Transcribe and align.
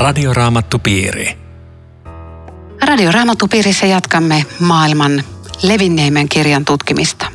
Radioraamattupiiri. 0.00 1.38
Radioraamattupiirissä 2.82 3.86
jatkamme 3.86 4.46
maailman 4.60 5.24
levinneimmän 5.62 6.28
kirjan 6.28 6.64
tutkimista. 6.64 7.26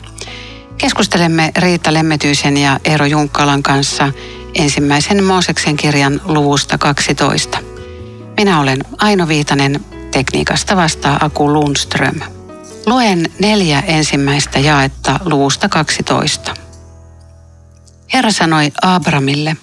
Keskustelemme 0.78 1.52
Riitta 1.58 1.94
Lemmetyisen 1.94 2.58
ja 2.58 2.80
Eero 2.84 3.06
Junkkalan 3.06 3.64
kanssa 3.64 4.12
ensimmäisen 4.56 5.24
Mooseksen 5.24 5.78
kirjan 5.78 6.22
luvusta 6.24 6.78
12. 6.78 7.58
Minä 8.38 8.60
olen 8.60 8.80
Aino 8.98 9.28
Viitanen, 9.28 9.86
tekniikasta 10.12 10.76
vastaa 10.76 11.18
Aku 11.22 11.54
Lundström. 11.54 12.20
Luen 12.86 13.32
neljä 13.40 13.80
ensimmäistä 13.80 14.60
jaetta 14.60 15.20
luvusta 15.26 15.70
12. 15.70 16.54
Herra 18.14 18.32
sanoi 18.32 18.72
Abramille, 18.82 19.58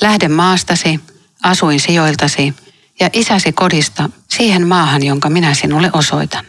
lähde 0.00 0.28
maastasi, 0.28 1.00
asuin 1.42 1.80
sijoiltasi 1.80 2.54
ja 3.00 3.10
isäsi 3.12 3.52
kodista 3.52 4.10
siihen 4.28 4.66
maahan, 4.66 5.02
jonka 5.02 5.30
minä 5.30 5.54
sinulle 5.54 5.90
osoitan. 5.92 6.46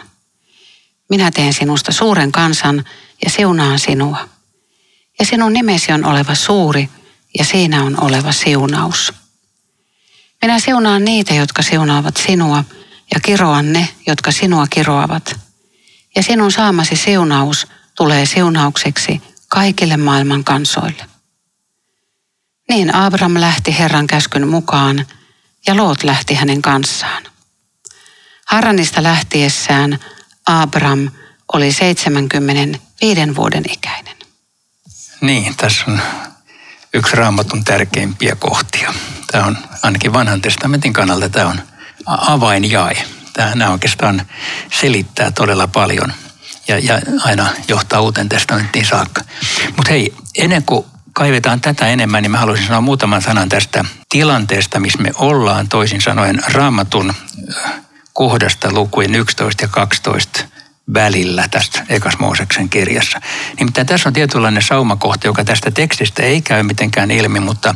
Minä 1.09 1.31
teen 1.31 1.53
sinusta 1.53 1.91
suuren 1.91 2.31
kansan 2.31 2.85
ja 3.23 3.29
siunaan 3.29 3.79
sinua. 3.79 4.29
Ja 5.19 5.25
sinun 5.25 5.53
nimesi 5.53 5.91
on 5.91 6.05
oleva 6.05 6.35
suuri 6.35 6.89
ja 7.37 7.45
siinä 7.45 7.83
on 7.83 8.03
oleva 8.03 8.31
siunaus. 8.31 9.13
Minä 10.41 10.59
siunaan 10.59 11.05
niitä, 11.05 11.33
jotka 11.33 11.61
siunaavat 11.61 12.17
sinua 12.17 12.63
ja 13.13 13.19
kiroan 13.19 13.73
ne, 13.73 13.89
jotka 14.07 14.31
sinua 14.31 14.67
kiroavat. 14.69 15.39
Ja 16.15 16.23
sinun 16.23 16.51
saamasi 16.51 16.95
siunaus 16.95 17.67
tulee 17.95 18.25
siunaukseksi 18.25 19.21
kaikille 19.47 19.97
maailman 19.97 20.43
kansoille. 20.43 21.16
Niin 22.69 22.95
Abram 22.95 23.33
lähti 23.33 23.77
Herran 23.79 24.07
käskyn 24.07 24.47
mukaan 24.47 25.05
ja 25.67 25.77
Loot 25.77 26.03
lähti 26.03 26.33
hänen 26.33 26.61
kanssaan. 26.61 27.23
Haranista 28.45 29.03
lähtiessään 29.03 29.99
Abram 30.45 31.09
oli 31.53 31.71
75 31.71 33.35
vuoden 33.35 33.63
ikäinen. 33.71 34.15
Niin, 35.21 35.55
tässä 35.57 35.83
on 35.87 36.01
yksi 36.93 37.15
raamatun 37.15 37.63
tärkeimpiä 37.63 38.35
kohtia. 38.35 38.93
Tämä 39.31 39.45
on 39.45 39.57
ainakin 39.83 40.13
vanhan 40.13 40.41
testamentin 40.41 40.93
kannalta 40.93 41.29
tämä 41.29 41.47
on 41.47 41.61
avainjae. 42.05 43.03
Tämä 43.33 43.71
oikeastaan 43.71 44.27
selittää 44.79 45.31
todella 45.31 45.67
paljon 45.67 46.13
ja, 46.67 46.79
ja 46.79 47.01
aina 47.23 47.49
johtaa 47.67 48.01
uuteen 48.01 48.29
testamenttiin 48.29 48.85
saakka. 48.85 49.21
Mutta 49.75 49.91
hei, 49.91 50.13
ennen 50.37 50.63
kuin 50.63 50.85
kaivetaan 51.17 51.61
tätä 51.61 51.87
enemmän, 51.87 52.23
niin 52.23 52.31
mä 52.31 52.37
haluaisin 52.37 52.67
sanoa 52.67 52.81
muutaman 52.81 53.21
sanan 53.21 53.49
tästä 53.49 53.85
tilanteesta, 54.09 54.79
missä 54.79 55.01
me 55.01 55.11
ollaan 55.15 55.69
toisin 55.69 56.01
sanoen 56.01 56.43
raamatun 56.53 57.13
äh, 57.65 57.71
kohdasta 58.13 58.71
lukujen 58.71 59.15
11 59.15 59.63
ja 59.63 59.67
12 59.67 60.45
välillä 60.93 61.47
tästä 61.51 61.85
Ekas 61.89 62.19
Mooseksen 62.19 62.69
kirjassa. 62.69 63.21
Nimittäin 63.59 63.87
tässä 63.87 64.09
on 64.09 64.13
tietynlainen 64.13 64.63
saumakohta, 64.63 65.27
joka 65.27 65.43
tästä 65.43 65.71
tekstistä 65.71 66.23
ei 66.23 66.41
käy 66.41 66.63
mitenkään 66.63 67.11
ilmi, 67.11 67.39
mutta 67.39 67.75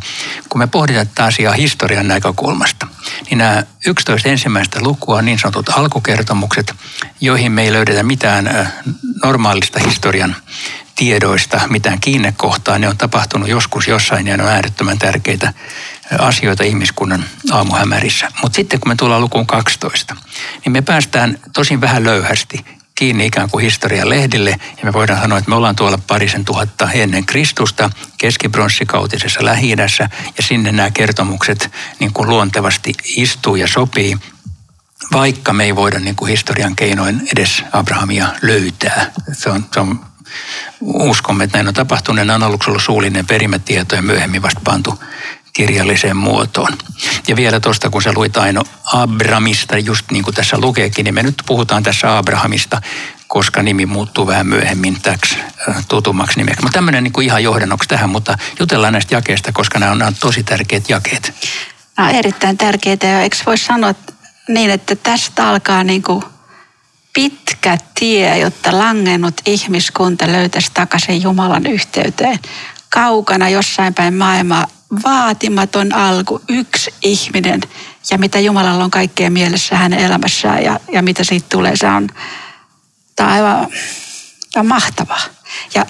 kun 0.49 0.59
me 0.59 0.67
pohditaan 0.67 1.07
tätä 1.07 1.25
asiaa 1.25 1.53
historian 1.53 2.07
näkökulmasta, 2.07 2.87
niin 3.29 3.37
nämä 3.37 3.63
11 3.87 4.29
ensimmäistä 4.29 4.79
lukua 4.81 5.17
on 5.17 5.25
niin 5.25 5.39
sanotut 5.39 5.69
alkukertomukset, 5.69 6.73
joihin 7.21 7.51
me 7.51 7.63
ei 7.63 7.73
löydetä 7.73 8.03
mitään 8.03 8.47
äh, 8.47 8.73
normaalista 9.23 9.79
historian 9.79 10.35
tiedoista 10.95 11.61
mitään 11.69 11.99
kiinnekohtaa. 11.99 12.79
Ne 12.79 12.89
on 12.89 12.97
tapahtunut 12.97 13.49
joskus 13.49 13.87
jossain 13.87 14.27
ja 14.27 14.37
ne 14.37 14.43
on 14.43 14.49
äärettömän 14.49 14.99
tärkeitä 14.99 15.53
asioita 16.19 16.63
ihmiskunnan 16.63 17.25
aamuhämärissä. 17.51 18.31
Mutta 18.41 18.55
sitten 18.55 18.79
kun 18.79 18.91
me 18.91 18.95
tullaan 18.95 19.21
lukuun 19.21 19.47
12, 19.47 20.15
niin 20.65 20.73
me 20.73 20.81
päästään 20.81 21.39
tosin 21.53 21.81
vähän 21.81 22.03
löyhästi 22.03 22.65
kiinni 23.01 23.25
ikään 23.25 23.49
kuin 23.49 23.63
historian 23.63 24.09
lehdille 24.09 24.49
ja 24.49 24.83
me 24.83 24.93
voidaan 24.93 25.21
sanoa, 25.21 25.37
että 25.37 25.49
me 25.49 25.55
ollaan 25.55 25.75
tuolla 25.75 25.99
parisen 26.07 26.45
tuhatta 26.45 26.91
ennen 26.91 27.25
Kristusta 27.25 27.89
keskibronssikauttisessa 28.17 29.45
lähi 29.45 29.69
ja 29.69 30.43
sinne 30.43 30.71
nämä 30.71 30.91
kertomukset 30.91 31.71
niin 31.99 32.13
kuin 32.13 32.29
luontevasti 32.29 32.93
istuu 33.03 33.55
ja 33.55 33.67
sopii 33.67 34.17
vaikka 35.11 35.53
me 35.53 35.63
ei 35.63 35.75
voida 35.75 35.99
niin 35.99 36.15
kuin 36.15 36.29
historian 36.29 36.75
keinoin 36.75 37.21
edes 37.35 37.63
Abrahamia 37.71 38.27
löytää. 38.41 39.11
Se 39.33 39.49
on, 39.49 39.65
se 39.73 39.79
on 39.79 39.99
uskomme, 40.81 41.43
että 41.43 41.57
näin 41.57 41.67
on 41.67 41.73
tapahtunut. 41.73 42.25
Nämä 42.25 42.35
on 42.35 42.43
aluksi 42.43 42.69
ollut 42.69 42.83
suullinen 42.83 43.27
perimätieto 43.27 43.95
ja 43.95 44.01
myöhemmin 44.01 44.41
vasta 44.41 44.61
pantu 44.63 44.99
kirjalliseen 45.53 46.17
muotoon. 46.17 46.77
Ja 47.27 47.35
vielä 47.35 47.59
tuosta, 47.59 47.89
kun 47.89 48.01
sä 48.01 48.11
luit 48.15 48.37
Aino 48.37 48.63
Abramista, 48.93 49.77
just 49.77 50.11
niin 50.11 50.23
kuin 50.23 50.35
tässä 50.35 50.57
lukeekin, 50.59 51.03
niin 51.03 51.13
me 51.13 51.23
nyt 51.23 51.43
puhutaan 51.45 51.83
tässä 51.83 52.17
Abrahamista, 52.17 52.81
koska 53.27 53.63
nimi 53.63 53.85
muuttuu 53.85 54.27
vähän 54.27 54.47
myöhemmin 54.47 55.01
täksi 55.01 55.37
tutummaksi 55.87 56.37
nimeksi. 56.37 56.61
Mutta 56.61 56.77
tämmöinen 56.77 57.03
niin 57.03 57.21
ihan 57.21 57.43
johdannoksi 57.43 57.89
tähän, 57.89 58.09
mutta 58.09 58.37
jutellaan 58.59 58.93
näistä 58.93 59.15
jakeista, 59.15 59.51
koska 59.51 59.79
nämä 59.79 59.91
on, 59.91 59.97
nämä 59.97 60.07
on 60.07 60.15
tosi 60.19 60.43
tärkeät 60.43 60.89
jakeet. 60.89 61.33
Nämä 61.97 62.09
on 62.09 62.15
erittäin 62.15 62.57
tärkeitä 62.57 63.07
ja 63.07 63.21
eikö 63.21 63.37
voi 63.45 63.57
sanoa 63.57 63.95
niin, 64.47 64.69
että 64.69 64.95
tästä 64.95 65.49
alkaa 65.49 65.83
niin 65.83 66.03
kuin 66.03 66.23
pitkä 67.13 67.77
tie, 67.99 68.37
jotta 68.37 68.77
langennut 68.77 69.41
ihmiskunta 69.45 70.27
löytäisi 70.27 70.71
takaisin 70.73 71.23
Jumalan 71.23 71.65
yhteyteen. 71.65 72.39
Kaukana 72.89 73.49
jossain 73.49 73.93
päin 73.93 74.13
maailmaa 74.13 74.67
vaatimaton 75.03 75.93
alku, 75.93 76.41
yksi 76.49 76.93
ihminen 77.01 77.61
ja 78.11 78.17
mitä 78.17 78.39
Jumalalla 78.39 78.83
on 78.83 78.91
kaikkea 78.91 79.29
mielessä 79.29 79.75
hänen 79.75 79.99
elämässään 79.99 80.63
ja, 80.63 80.79
ja 80.91 81.01
mitä 81.01 81.23
siitä 81.23 81.45
tulee, 81.49 81.75
se 81.75 81.87
on, 81.87 82.07
tämä 83.15 83.29
on 83.29 83.35
aivan 83.35 83.67
tämä 84.51 84.61
on 84.61 84.67
mahtavaa. 84.67 85.21
Ja 85.75 85.85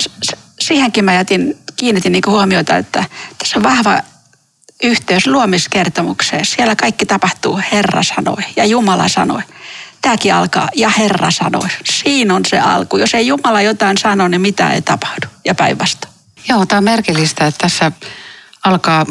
siihenkin 0.60 1.06
mä 1.06 1.14
jätin, 1.14 1.58
kiinnitin 1.76 2.12
niin 2.12 2.24
huomiota, 2.28 2.78
että 2.78 3.06
tässä 3.38 3.60
on 3.60 3.64
vahva 3.64 4.00
yhteys 4.84 5.28
luomiskertomukseen. 5.28 6.46
Siellä 6.46 6.76
kaikki 6.76 7.06
tapahtuu 7.06 7.60
Herra 7.72 8.04
sanoi 8.04 8.44
ja 8.56 8.66
Jumala 8.66 9.08
sanoi 9.08 9.42
tämäkin 10.02 10.34
alkaa, 10.34 10.70
ja 10.76 10.90
Herra 10.90 11.32
sanoi. 11.32 11.68
Siinä 11.84 12.36
on 12.36 12.46
se 12.46 12.60
alku. 12.60 12.98
Jos 12.98 13.14
ei 13.14 13.28
Jumala 13.28 13.62
jotain 13.62 13.98
sano, 13.98 14.28
niin 14.28 14.42
mitä 14.42 14.72
ei 14.72 14.82
tapahdu. 14.82 15.28
Ja 15.46 15.56
päinvastoin. 15.56 16.14
Joo, 16.50 16.66
tämä 16.66 16.78
on 16.78 16.84
merkillistä, 16.84 17.48
että 17.48 17.62
tässä 17.62 17.92
alkaa 18.64 19.06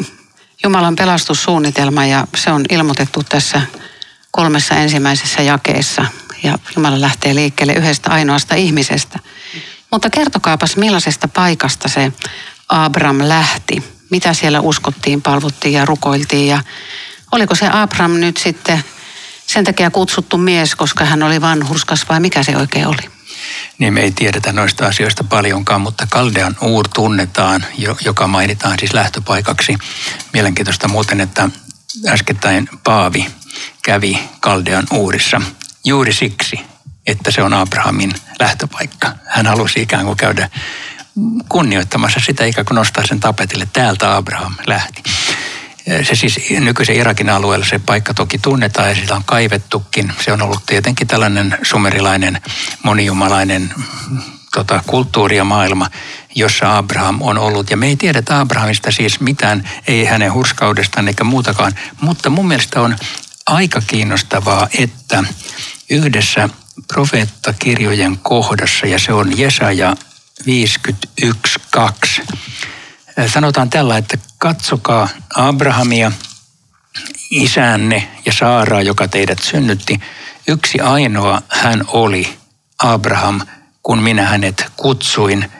Jumalan 0.63 0.95
pelastussuunnitelma 0.95 2.05
ja 2.05 2.27
se 2.35 2.51
on 2.51 2.65
ilmoitettu 2.69 3.23
tässä 3.29 3.61
kolmessa 4.31 4.75
ensimmäisessä 4.75 5.41
jakeessa. 5.41 6.05
Ja 6.43 6.59
Jumala 6.75 7.01
lähtee 7.01 7.35
liikkeelle 7.35 7.73
yhdestä 7.73 8.09
ainoasta 8.09 8.55
ihmisestä. 8.55 9.19
Mutta 9.91 10.09
kertokaapas 10.09 10.77
millaisesta 10.77 11.27
paikasta 11.27 11.89
se 11.89 12.11
Abram 12.69 13.17
lähti. 13.21 13.83
Mitä 14.09 14.33
siellä 14.33 14.59
uskottiin, 14.59 15.21
palvottiin 15.21 15.73
ja 15.73 15.85
rukoiltiin 15.85 16.47
ja 16.47 16.63
oliko 17.31 17.55
se 17.55 17.69
Abram 17.71 18.11
nyt 18.11 18.37
sitten 18.37 18.83
sen 19.47 19.63
takia 19.63 19.91
kutsuttu 19.91 20.37
mies, 20.37 20.75
koska 20.75 21.05
hän 21.05 21.23
oli 21.23 21.41
vanhurskas 21.41 22.09
vai 22.09 22.19
mikä 22.19 22.43
se 22.43 22.57
oikein 22.57 22.87
oli? 22.87 23.20
Niin 23.77 23.93
me 23.93 24.01
ei 24.01 24.11
tiedetä 24.11 24.51
noista 24.53 24.87
asioista 24.87 25.23
paljonkaan, 25.23 25.81
mutta 25.81 26.07
Kaldean 26.09 26.55
uur 26.61 26.87
tunnetaan, 26.87 27.65
joka 28.05 28.27
mainitaan 28.27 28.79
siis 28.79 28.93
lähtöpaikaksi. 28.93 29.77
Mielenkiintoista 30.33 30.87
muuten, 30.87 31.21
että 31.21 31.49
äskettäin 32.07 32.69
Paavi 32.83 33.27
kävi 33.83 34.19
Kaldean 34.39 34.87
uurissa 34.91 35.41
juuri 35.85 36.13
siksi, 36.13 36.59
että 37.07 37.31
se 37.31 37.43
on 37.43 37.53
Abrahamin 37.53 38.13
lähtöpaikka. 38.39 39.11
Hän 39.25 39.47
halusi 39.47 39.81
ikään 39.81 40.05
kuin 40.05 40.17
käydä 40.17 40.49
kunnioittamassa 41.49 42.19
sitä 42.19 42.45
ikään 42.45 42.65
kuin 42.65 42.75
nostaa 42.75 43.07
sen 43.07 43.19
tapetille. 43.19 43.67
Täältä 43.73 44.15
Abraham 44.15 44.55
lähti. 44.67 45.03
Se 46.03 46.15
siis 46.15 46.39
nykyisen 46.59 46.95
Irakin 46.95 47.29
alueella 47.29 47.65
se 47.65 47.79
paikka 47.79 48.13
toki 48.13 48.37
tunnetaan 48.37 48.89
ja 48.89 48.95
sitä 48.95 49.15
on 49.15 49.23
kaivettukin. 49.25 50.13
Se 50.19 50.33
on 50.33 50.41
ollut 50.41 50.65
tietenkin 50.65 51.07
tällainen 51.07 51.57
sumerilainen, 51.63 52.41
monijumalainen 52.83 53.73
tota, 54.53 54.83
kulttuuri 54.87 55.37
ja 55.37 55.43
maailma, 55.43 55.87
jossa 56.35 56.77
Abraham 56.77 57.17
on 57.21 57.37
ollut. 57.37 57.69
Ja 57.69 57.77
me 57.77 57.87
ei 57.87 57.95
tiedetä 57.95 58.39
Abrahamista 58.39 58.91
siis 58.91 59.19
mitään, 59.19 59.69
ei 59.87 60.05
hänen 60.05 60.33
hurskaudestaan 60.33 61.07
eikä 61.07 61.23
muutakaan. 61.23 61.75
Mutta 62.01 62.29
mun 62.29 62.47
mielestä 62.47 62.81
on 62.81 62.95
aika 63.45 63.81
kiinnostavaa, 63.87 64.67
että 64.79 65.23
yhdessä 65.89 66.49
profeettakirjojen 66.87 68.17
kohdassa, 68.17 68.87
ja 68.87 68.99
se 68.99 69.13
on 69.13 69.37
Jesaja 69.37 69.95
51.2, 70.41 72.35
sanotaan 73.27 73.69
tällä, 73.69 73.97
että 73.97 74.17
katsokaa 74.37 75.07
Abrahamia, 75.35 76.11
isänne 77.31 78.07
ja 78.25 78.33
Saaraa, 78.33 78.81
joka 78.81 79.07
teidät 79.07 79.39
synnytti. 79.39 79.99
Yksi 80.47 80.79
ainoa 80.79 81.41
hän 81.49 81.83
oli, 81.87 82.37
Abraham, 82.83 83.41
kun 83.83 84.03
minä 84.03 84.25
hänet 84.25 84.65
kutsuin. 84.77 85.51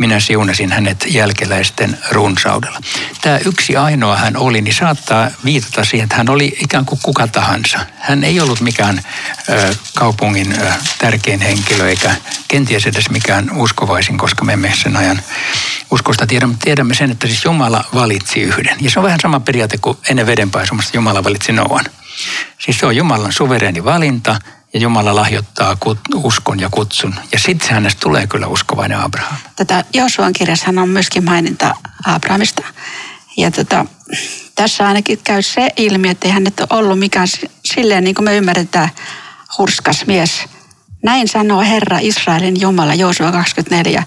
Minä 0.00 0.20
siunasin 0.20 0.72
hänet 0.72 1.06
jälkeläisten 1.08 1.98
runsaudella. 2.10 2.80
Tämä 3.20 3.38
yksi 3.44 3.76
ainoa 3.76 4.16
hän 4.16 4.36
oli, 4.36 4.60
niin 4.60 4.74
saattaa 4.74 5.30
viitata 5.44 5.84
siihen, 5.84 6.04
että 6.04 6.16
hän 6.16 6.28
oli 6.28 6.56
ikään 6.60 6.84
kuin 6.84 6.98
kuka 7.02 7.26
tahansa. 7.28 7.78
Hän 7.98 8.24
ei 8.24 8.40
ollut 8.40 8.60
mikään 8.60 9.02
ö, 9.48 9.74
kaupungin 9.96 10.52
ö, 10.60 10.72
tärkein 10.98 11.40
henkilö 11.40 11.88
eikä 11.88 12.14
kenties 12.48 12.86
edes 12.86 13.10
mikään 13.10 13.50
uskovaisin, 13.56 14.18
koska 14.18 14.44
me 14.44 14.52
emme 14.52 14.72
sen 14.82 14.96
ajan 14.96 15.22
uskosta 15.90 16.26
tiedä, 16.26 16.46
mutta 16.46 16.64
tiedämme 16.64 16.94
sen, 16.94 17.10
että 17.10 17.26
siis 17.26 17.44
Jumala 17.44 17.84
valitsi 17.94 18.40
yhden. 18.40 18.76
Ja 18.80 18.90
se 18.90 18.98
on 18.98 19.04
vähän 19.04 19.20
sama 19.20 19.40
periaate 19.40 19.78
kuin 19.78 19.98
ennen 20.08 20.26
vedenpaisumasta 20.26 20.96
Jumala 20.96 21.24
valitsi 21.24 21.52
Noan. 21.52 21.84
Siis 22.58 22.78
se 22.78 22.86
on 22.86 22.96
Jumalan 22.96 23.32
suvereeni 23.32 23.84
valinta 23.84 24.36
ja 24.74 24.80
Jumala 24.80 25.14
lahjoittaa 25.14 25.76
uskon 26.14 26.60
ja 26.60 26.68
kutsun. 26.70 27.14
Ja 27.32 27.38
sitten 27.38 27.70
hänestä 27.70 28.00
tulee 28.00 28.26
kyllä 28.26 28.46
uskovainen 28.46 28.98
Abraham. 28.98 29.36
Tätä 29.56 29.84
Josuan 29.92 30.32
kirjassa 30.32 30.68
on 30.68 30.88
myöskin 30.88 31.24
maininta 31.24 31.74
Abrahamista. 32.06 32.62
Ja 33.36 33.50
tota, 33.50 33.86
tässä 34.54 34.88
ainakin 34.88 35.18
käy 35.24 35.42
se 35.42 35.68
ilmi, 35.76 36.08
että 36.08 36.28
ei 36.28 36.32
hänet 36.32 36.60
ole 36.60 36.68
ollut 36.70 36.98
mikään 36.98 37.28
silleen, 37.64 38.04
niin 38.04 38.14
kuin 38.14 38.24
me 38.24 38.36
ymmärretään, 38.36 38.90
hurskas 39.58 40.06
mies. 40.06 40.44
Näin 41.02 41.28
sanoo 41.28 41.60
Herra 41.60 41.98
Israelin 42.00 42.60
Jumala, 42.60 42.94
Joosua 42.94 43.32
24. 43.32 44.04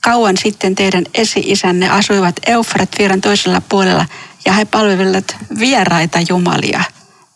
Kauan 0.00 0.36
sitten 0.36 0.74
teidän 0.74 1.04
esi-isänne 1.14 1.90
asuivat 1.90 2.36
Eufrat 2.46 2.88
viiran 2.98 3.20
toisella 3.20 3.62
puolella 3.68 4.06
ja 4.44 4.52
he 4.52 4.64
palvelivat 4.64 5.36
vieraita 5.58 6.18
jumalia. 6.28 6.84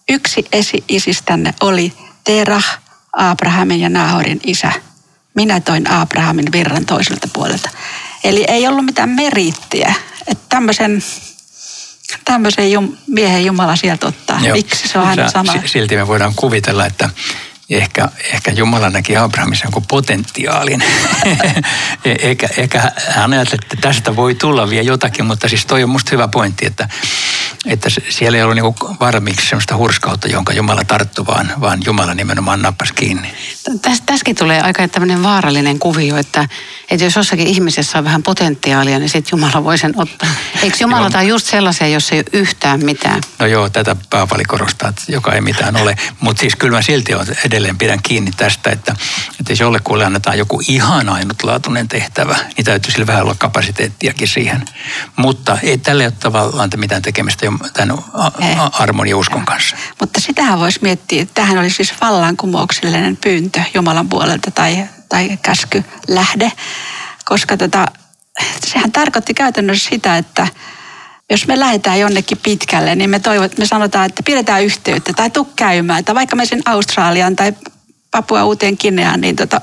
Yksi 0.08 0.44
esi-isistänne 0.52 1.54
oli 1.60 1.92
Terah, 2.26 2.78
Abrahamin 3.12 3.80
ja 3.80 3.88
Nahorin 3.88 4.40
isä. 4.46 4.72
Minä 5.34 5.60
toin 5.60 5.90
Abrahamin 5.90 6.52
virran 6.52 6.86
toiselta 6.86 7.28
puolelta. 7.32 7.70
Eli 8.24 8.44
ei 8.48 8.68
ollut 8.68 8.84
mitään 8.84 9.08
meriittiä, 9.08 9.94
että 10.26 10.44
tämmöisen, 10.48 11.02
tämmöisen 12.24 12.72
jum, 12.72 12.96
miehen 13.06 13.44
Jumala 13.44 13.76
sieltä 13.76 14.06
ottaa. 14.06 14.40
Joo. 14.42 14.56
Miksi 14.56 14.88
se 14.88 14.98
on 14.98 15.06
aina 15.06 15.30
sama? 15.30 15.54
Silti 15.66 15.96
me 15.96 16.06
voidaan 16.06 16.34
kuvitella, 16.34 16.86
että 16.86 17.10
ehkä, 17.70 18.08
ehkä 18.32 18.50
Jumala 18.50 18.90
näki 18.90 19.16
Abrahamissa 19.16 19.64
jonkun 19.64 19.86
potentiaalin. 19.88 20.82
E, 22.04 22.12
eikä, 22.22 22.48
eikä 22.56 22.92
hän 23.08 23.32
ajatteli, 23.32 23.60
että 23.62 23.76
tästä 23.80 24.16
voi 24.16 24.34
tulla 24.34 24.70
vielä 24.70 24.82
jotakin, 24.82 25.24
mutta 25.24 25.48
siis 25.48 25.66
toi 25.66 25.82
on 25.82 25.90
musta 25.90 26.10
hyvä 26.12 26.28
pointti, 26.28 26.66
että, 26.66 26.88
että 27.66 27.88
siellä 28.08 28.38
ei 28.38 28.42
ollut 28.42 28.54
niinku 28.54 28.96
varmiksi 29.00 29.48
sellaista 29.48 29.76
hurskautta, 29.76 30.28
jonka 30.28 30.52
Jumala 30.52 30.84
tarttu, 30.84 31.26
vaan, 31.26 31.52
vaan 31.60 31.78
Jumala 31.86 32.14
nimenomaan 32.14 32.62
nappasi 32.62 32.94
kiinni. 32.94 33.34
Täs, 33.82 34.02
tässäkin 34.06 34.36
tulee 34.36 34.60
aika 34.60 34.88
tämmöinen 34.88 35.22
vaarallinen 35.22 35.78
kuvio, 35.78 36.16
että, 36.16 36.48
että 36.90 37.04
jos 37.04 37.16
jossakin 37.16 37.46
ihmisessä 37.46 37.98
on 37.98 38.04
vähän 38.04 38.22
potentiaalia, 38.22 38.98
niin 38.98 39.08
sitten 39.08 39.38
Jumala 39.38 39.64
voi 39.64 39.78
sen 39.78 39.92
ottaa. 39.96 40.28
Eikö 40.62 40.76
Jumala 40.80 41.10
tai 41.10 41.28
just 41.28 41.46
sellaisia, 41.46 41.88
jos 41.88 42.12
ei 42.12 42.18
ole 42.18 42.40
yhtään 42.40 42.84
mitään? 42.84 43.20
No 43.38 43.46
joo, 43.46 43.70
tätä 43.70 43.96
Paavali 44.10 44.44
korostaa, 44.44 44.88
että 44.88 45.02
joka 45.08 45.32
ei 45.32 45.40
mitään 45.40 45.76
ole. 45.76 45.96
Mutta 46.20 46.40
siis 46.40 46.56
kyllä 46.56 46.76
mä 46.76 46.82
silti 46.82 47.14
on 47.14 47.26
edelleen 47.44 47.78
pidän 47.78 48.02
kiinni 48.02 48.30
tästä, 48.36 48.70
että, 48.70 48.96
että 49.40 49.52
jos 49.52 49.60
jollekulle 49.60 50.04
annetaan 50.04 50.38
joku 50.38 50.62
ihan 50.68 51.08
ainutlaatuinen 51.08 51.88
tehtävä, 51.88 52.36
niin 52.56 52.64
täytyy 52.64 52.92
sillä 52.92 53.06
vähän 53.06 53.22
olla 53.22 53.34
kapasiteettiakin 53.38 54.28
siihen. 54.28 54.64
Mutta 55.16 55.58
ei 55.62 55.78
tälle 55.78 56.04
ole 56.04 56.12
tavallaan 56.20 56.70
mitään 56.76 57.02
tekemistä 57.02 57.46
tämän 57.72 57.98
armon 58.72 59.08
ja 59.08 59.16
uskon 59.16 59.44
kanssa. 59.44 59.76
Mutta 60.00 60.20
sitähän 60.20 60.58
voisi 60.58 60.78
miettiä, 60.82 61.22
että 61.22 61.34
tähän 61.34 61.58
oli 61.58 61.70
siis 61.70 61.94
vallankumouksellinen 62.00 63.16
pyyntö 63.16 63.62
Jumalan 63.74 64.08
puolelta 64.08 64.50
tai, 64.50 64.88
tai 65.08 65.38
käsky 65.42 65.84
lähde, 66.08 66.52
koska 67.24 67.56
tota, 67.56 67.86
sehän 68.66 68.92
tarkoitti 68.92 69.34
käytännössä 69.34 69.88
sitä, 69.88 70.16
että 70.16 70.46
jos 71.30 71.46
me 71.46 71.60
lähdetään 71.60 72.00
jonnekin 72.00 72.38
pitkälle, 72.42 72.94
niin 72.94 73.10
me, 73.10 73.18
toivot, 73.18 73.58
me 73.58 73.66
sanotaan, 73.66 74.06
että 74.06 74.22
pidetään 74.22 74.64
yhteyttä 74.64 75.12
tai 75.12 75.30
tuu 75.30 75.48
käymään. 75.56 76.04
Tai 76.04 76.14
vaikka 76.14 76.36
me 76.36 76.46
sen 76.46 76.62
Australian 76.66 77.36
tai 77.36 77.52
Papua 78.10 78.44
uuteen 78.44 78.76
Kineaan, 78.76 79.20
niin 79.20 79.36
tota, 79.36 79.60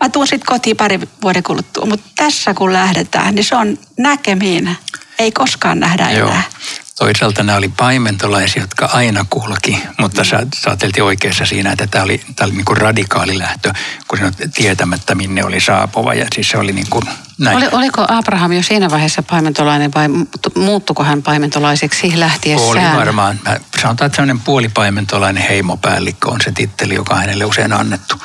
mä 0.00 0.08
tuun 0.08 0.26
sitten 0.26 0.46
kotiin 0.46 0.76
pari 0.76 1.00
vuoden 1.22 1.42
kuluttua. 1.42 1.86
Mutta 1.86 2.06
tässä 2.16 2.54
kun 2.54 2.72
lähdetään, 2.72 3.34
niin 3.34 3.44
se 3.44 3.56
on 3.56 3.78
näkemiin. 3.98 4.76
Ei 5.18 5.32
koskaan 5.32 5.80
nähdä 5.80 6.10
Joo. 6.10 6.28
enää. 6.28 6.42
Toisaalta 6.98 7.42
nämä 7.42 7.58
oli 7.58 7.68
paimentolaisia, 7.68 8.62
jotka 8.62 8.86
aina 8.86 9.24
kulki, 9.30 9.82
mutta 9.98 10.24
sä, 10.24 10.46
sä 10.54 10.76
oikeassa 11.02 11.46
siinä, 11.46 11.72
että 11.72 11.86
tämä 11.86 12.04
oli, 12.04 12.20
tämä 12.36 12.46
oli 12.46 12.54
niin 12.54 12.64
kuin 12.64 12.76
radikaali 12.76 13.38
lähtö, 13.38 13.72
kun 14.08 14.18
sinä 14.18 14.32
tietämättä 14.54 15.14
minne 15.14 15.44
oli 15.44 15.60
saapuva. 15.60 16.14
Ja 16.14 16.26
siis 16.34 16.48
se 16.48 16.58
oli 16.58 16.72
niin 16.72 16.90
kuin 16.90 17.04
näin. 17.38 17.56
Oli, 17.56 17.68
oliko 17.72 18.04
Abraham 18.08 18.52
jo 18.52 18.62
siinä 18.62 18.90
vaiheessa 18.90 19.22
paimentolainen 19.22 19.90
vai 19.94 20.08
muuttuko 20.56 21.04
hän 21.04 21.22
paimentolaiseksi 21.22 22.20
lähtiessään? 22.20 22.70
Oli 22.70 22.98
varmaan. 22.98 23.40
Mä 23.44 23.56
sanotaan, 23.80 24.06
että 24.06 24.16
sellainen 24.16 24.40
puolipaimentolainen 24.40 25.42
heimopäällikkö 25.42 26.28
on 26.28 26.40
se 26.44 26.52
titteli, 26.52 26.94
joka 26.94 27.14
hänelle 27.14 27.44
usein 27.44 27.72
annettu. 27.72 28.22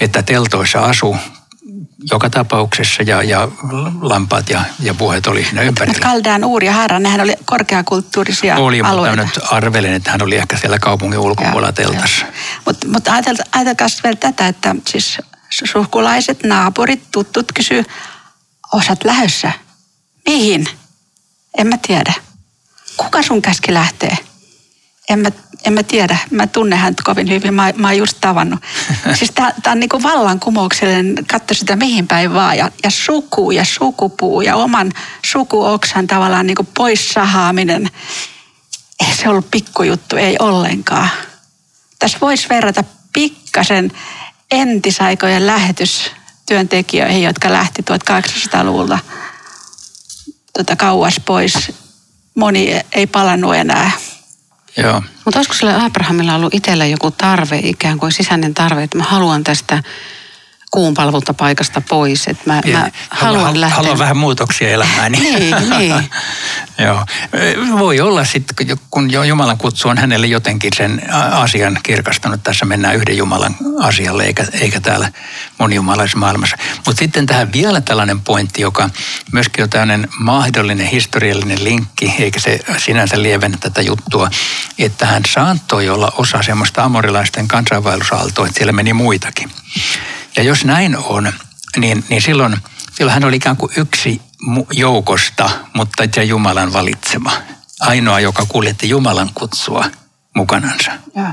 Että 0.00 0.22
teltoissa 0.22 0.80
asu 0.80 1.16
joka 2.10 2.30
tapauksessa 2.30 3.02
ja, 3.02 3.22
ja 3.22 3.48
lampaat 4.00 4.50
ja, 4.50 4.64
ja 4.80 4.94
puheet 4.94 5.26
oli 5.26 5.44
siinä 5.44 5.62
ympärillä. 5.62 6.00
Kaldaan 6.00 6.44
Uuri 6.44 6.66
ja 6.66 6.72
Haara, 6.72 6.98
nehän 6.98 7.20
oli 7.20 7.34
korkeakulttuurisia 7.44 8.56
oli, 8.56 8.80
alueita. 8.80 9.12
Oli, 9.12 9.26
mutta 9.26 9.40
nyt 9.40 9.52
arvelen, 9.52 9.94
että 9.94 10.10
hän 10.10 10.22
oli 10.22 10.36
ehkä 10.36 10.56
siellä 10.56 10.78
kaupungin 10.78 11.18
ulkopuolella 11.18 11.72
teltassa. 11.72 12.26
Mutta 12.66 12.88
mut 12.88 13.08
ajatelkaa 13.52 13.88
vielä 14.04 14.16
tätä, 14.16 14.48
että 14.48 14.74
siis 14.88 15.18
suhkulaiset, 15.50 16.44
naapurit, 16.44 17.02
tuttut 17.12 17.52
kysyy, 17.54 17.84
osat 18.72 19.04
lähössä. 19.04 19.52
Mihin? 20.26 20.68
En 21.58 21.66
mä 21.66 21.78
tiedä. 21.86 22.12
Kuka 22.96 23.22
sun 23.22 23.42
käski 23.42 23.74
lähtee? 23.74 24.18
En 25.08 25.18
mä, 25.18 25.28
en 25.64 25.72
mä 25.72 25.82
tiedä. 25.82 26.18
Mä 26.30 26.46
tunnen 26.46 26.78
häntä 26.78 27.02
kovin 27.06 27.30
hyvin. 27.30 27.54
Mä, 27.54 27.72
mä 27.76 27.88
oon 27.88 27.96
just 27.96 28.16
tavannut. 28.20 28.60
siis 29.18 29.30
tää, 29.30 29.54
tää 29.62 29.72
on 29.72 29.80
niinku 29.80 30.02
vallankumouksellinen. 30.02 31.24
Katso 31.30 31.54
sitä 31.54 31.76
mihin 31.76 32.08
päin 32.08 32.34
vaan. 32.34 32.58
Ja, 32.58 32.70
ja 32.84 32.90
suku 32.90 33.50
ja 33.50 33.64
sukupuu 33.64 34.40
ja 34.40 34.56
oman 34.56 34.92
sukuoksan 35.24 36.06
tavallaan 36.06 36.46
niinku 36.46 36.66
pois 36.74 37.08
sahaaminen. 37.08 37.90
Ei 39.00 39.14
se 39.14 39.28
ollut 39.28 39.50
pikkujuttu, 39.50 40.16
ei 40.16 40.36
ollenkaan. 40.38 41.08
Tässä 41.98 42.18
voisi 42.20 42.48
verrata 42.48 42.84
pikkasen 43.12 43.92
entisaikojen 44.50 45.46
lähetystyöntekijöihin, 45.46 47.22
jotka 47.22 47.52
lähti 47.52 47.82
1800-luvulla 47.82 48.98
tota, 50.52 50.76
kauas 50.76 51.20
pois. 51.24 51.72
Moni 52.34 52.80
ei 52.92 53.06
palannut 53.06 53.54
enää 53.54 53.90
Joo. 54.76 55.02
Mutta 55.24 55.38
olisiko 55.38 55.54
sillä 55.54 55.84
Abrahamilla 55.84 56.34
ollut 56.34 56.54
itsellä 56.54 56.86
joku 56.86 57.10
tarve, 57.10 57.60
ikään 57.62 57.98
kuin 57.98 58.12
sisäinen 58.12 58.54
tarve, 58.54 58.82
että 58.82 58.98
mä 58.98 59.04
haluan 59.04 59.44
tästä 59.44 59.82
kuunpalvontapaikasta 60.74 61.82
pois. 61.88 62.26
Että 62.26 62.42
mä, 62.46 62.60
mä 62.72 62.90
haluan 63.10 63.40
haluan 63.40 63.60
lähteä. 63.60 63.76
Haluan 63.76 63.98
vähän 63.98 64.16
muutoksia 64.16 64.70
elämääni. 64.70 65.18
niin, 65.18 65.56
niin. 65.78 66.10
Joo. 66.78 67.06
Voi 67.78 68.00
olla 68.00 68.24
sitten, 68.24 68.78
kun 68.90 69.10
Jumalan 69.28 69.58
kutsu 69.58 69.88
on 69.88 69.98
hänelle 69.98 70.26
jotenkin 70.26 70.70
sen 70.76 71.02
asian 71.32 71.78
kirkastanut. 71.82 72.42
Tässä 72.42 72.64
mennään 72.64 72.96
yhden 72.96 73.16
Jumalan 73.16 73.56
asialle, 73.80 74.24
eikä, 74.24 74.46
eikä 74.52 74.80
täällä 74.80 75.12
monijumalaisessa 75.58 76.18
maailmassa. 76.18 76.56
Mutta 76.86 76.98
sitten 76.98 77.26
tähän 77.26 77.52
vielä 77.52 77.80
tällainen 77.80 78.20
pointti, 78.20 78.62
joka 78.62 78.90
myöskin 79.32 79.64
on 79.64 79.70
tällainen 79.70 80.08
mahdollinen 80.18 80.86
historiallinen 80.86 81.64
linkki, 81.64 82.14
eikä 82.18 82.40
se 82.40 82.60
sinänsä 82.78 83.22
lievennä 83.22 83.58
tätä 83.60 83.82
juttua, 83.82 84.30
että 84.78 85.06
hän 85.06 85.22
saattoi 85.34 85.88
olla 85.88 86.12
osa 86.18 86.42
semmoista 86.42 86.84
amorilaisten 86.84 87.48
kansainvaellusaaltoa, 87.48 88.46
että 88.46 88.58
siellä 88.58 88.72
meni 88.72 88.92
muitakin. 88.92 89.50
Ja 90.36 90.42
jos 90.42 90.64
näin 90.64 90.96
on, 90.96 91.32
niin, 91.76 92.04
niin 92.08 92.22
silloin, 92.22 92.56
silloin 92.92 93.14
hän 93.14 93.24
oli 93.24 93.36
ikään 93.36 93.56
kuin 93.56 93.72
yksi 93.76 94.22
joukosta, 94.72 95.50
mutta 95.74 96.04
se 96.14 96.24
Jumalan 96.24 96.72
valitsema. 96.72 97.32
Ainoa, 97.80 98.20
joka 98.20 98.46
kuljetti 98.48 98.88
Jumalan 98.88 99.30
kutsua 99.34 99.84
mukanansa. 100.34 100.90
Ja. 101.14 101.32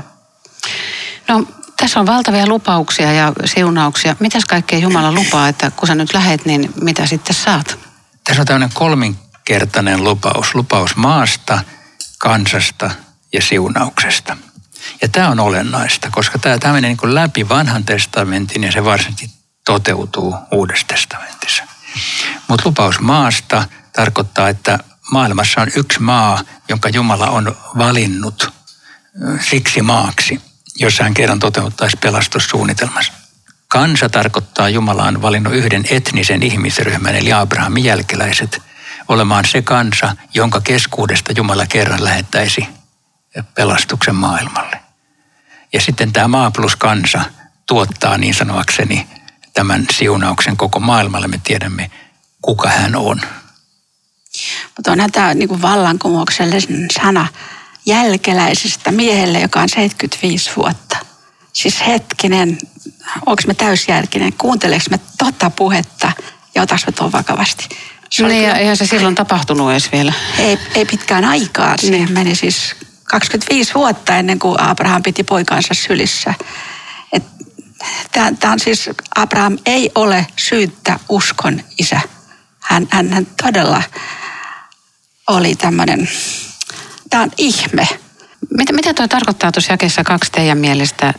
No, 1.28 1.46
tässä 1.76 2.00
on 2.00 2.06
valtavia 2.06 2.46
lupauksia 2.46 3.12
ja 3.12 3.32
siunauksia. 3.44 4.16
Mitäs 4.20 4.44
kaikkea 4.44 4.78
Jumala 4.78 5.12
lupaa, 5.12 5.48
että 5.48 5.70
kun 5.70 5.88
sä 5.88 5.94
nyt 5.94 6.14
lähet, 6.14 6.44
niin 6.44 6.72
mitä 6.80 7.06
sitten 7.06 7.34
saat? 7.34 7.78
Tässä 8.24 8.42
on 8.42 8.46
tämmöinen 8.46 8.70
kolminkertainen 8.74 10.04
lupaus. 10.04 10.54
Lupaus 10.54 10.96
maasta, 10.96 11.60
kansasta 12.18 12.90
ja 13.32 13.42
siunauksesta. 13.42 14.36
Ja 15.02 15.08
tämä 15.08 15.28
on 15.28 15.40
olennaista, 15.40 16.10
koska 16.10 16.38
tämä, 16.38 16.58
tämä 16.58 16.74
menee 16.74 16.96
niin 17.02 17.14
läpi 17.14 17.48
vanhan 17.48 17.84
testamentin 17.84 18.64
ja 18.64 18.72
se 18.72 18.84
varsinkin 18.84 19.30
toteutuu 19.64 20.34
uudessa 20.50 20.86
testamentissa. 20.86 21.62
Mutta 22.48 22.68
lupaus 22.68 23.00
maasta 23.00 23.64
tarkoittaa, 23.92 24.48
että 24.48 24.78
maailmassa 25.10 25.60
on 25.60 25.68
yksi 25.76 26.00
maa, 26.00 26.44
jonka 26.68 26.88
Jumala 26.88 27.26
on 27.26 27.56
valinnut 27.78 28.52
siksi 29.40 29.82
maaksi, 29.82 30.40
jos 30.76 30.98
hän 30.98 31.14
kerran 31.14 31.38
toteuttaisi 31.38 31.96
pelastussuunnitelmassa. 31.96 33.12
Kansa 33.68 34.08
tarkoittaa 34.08 34.68
Jumala 34.68 35.04
on 35.04 35.22
valinnut 35.22 35.54
yhden 35.54 35.84
etnisen 35.90 36.42
ihmisryhmän, 36.42 37.14
eli 37.14 37.32
Abrahamin 37.32 37.84
jälkeläiset, 37.84 38.62
olemaan 39.08 39.44
se 39.44 39.62
kansa, 39.62 40.16
jonka 40.34 40.60
keskuudesta 40.60 41.32
Jumala 41.36 41.66
kerran 41.66 42.04
lähettäisi 42.04 42.68
pelastuksen 43.54 44.14
maailmalle. 44.14 44.81
Ja 45.72 45.80
sitten 45.80 46.12
tämä 46.12 46.28
maa 46.28 46.50
plus 46.50 46.76
kansa 46.76 47.24
tuottaa 47.66 48.18
niin 48.18 48.34
sanoakseni 48.34 49.06
tämän 49.54 49.86
siunauksen 49.92 50.56
koko 50.56 50.80
maailmalle. 50.80 51.28
Me 51.28 51.40
tiedämme, 51.44 51.90
kuka 52.42 52.68
hän 52.68 52.96
on. 52.96 53.20
Mutta 54.76 54.92
onhan 54.92 55.12
tämä 55.12 55.34
niin 55.34 55.62
vallankumouksellinen 55.62 56.86
sana 56.92 57.26
jälkeläisestä 57.86 58.90
miehelle, 58.90 59.40
joka 59.40 59.60
on 59.60 59.68
75 59.68 60.50
vuotta. 60.56 60.96
Siis 61.52 61.86
hetkinen, 61.86 62.58
onko 63.26 63.42
me 63.46 63.54
täysjärkinen, 63.54 64.32
kuunteleeko 64.32 64.84
me 64.90 65.00
tota 65.18 65.50
puhetta 65.50 66.12
ja 66.54 66.62
otaks 66.62 66.86
me 66.86 66.92
tuon 66.92 67.12
vakavasti? 67.12 67.68
Se 68.10 68.28
niin, 68.28 68.42
ja 68.42 68.54
eihän 68.54 68.76
se 68.76 68.86
silloin 68.86 69.14
tapahtunut 69.14 69.70
edes 69.70 69.92
vielä. 69.92 70.12
Ei, 70.38 70.58
ei 70.74 70.84
pitkään 70.84 71.24
aikaa. 71.24 71.76
Siihen 71.76 72.04
niin. 72.04 72.12
meni 72.12 72.34
siis 72.34 72.76
25 73.12 73.74
vuotta 73.74 74.16
ennen 74.16 74.38
kuin 74.38 74.60
Abraham 74.60 75.02
piti 75.02 75.24
poikaansa 75.24 75.74
sylissä. 75.74 76.34
Tämä 78.12 78.52
on 78.52 78.60
siis, 78.60 78.90
Abraham 79.16 79.58
ei 79.66 79.90
ole 79.94 80.26
syyttä 80.36 80.98
uskon 81.08 81.60
isä. 81.78 82.00
Hän, 82.60 82.86
hän, 82.90 83.12
hän 83.12 83.26
todella 83.42 83.82
oli 85.28 85.54
tämmöinen, 85.54 86.08
tämä 87.10 87.22
on 87.22 87.30
ihme. 87.36 87.88
Mitä, 88.50 88.72
mitä 88.72 88.94
tuo 88.94 89.08
tarkoittaa 89.08 89.52
tuossa 89.52 89.72
jakeessa 89.72 90.04
kaksi 90.04 90.32
teidän 90.32 90.58
mielestä? 90.58 91.14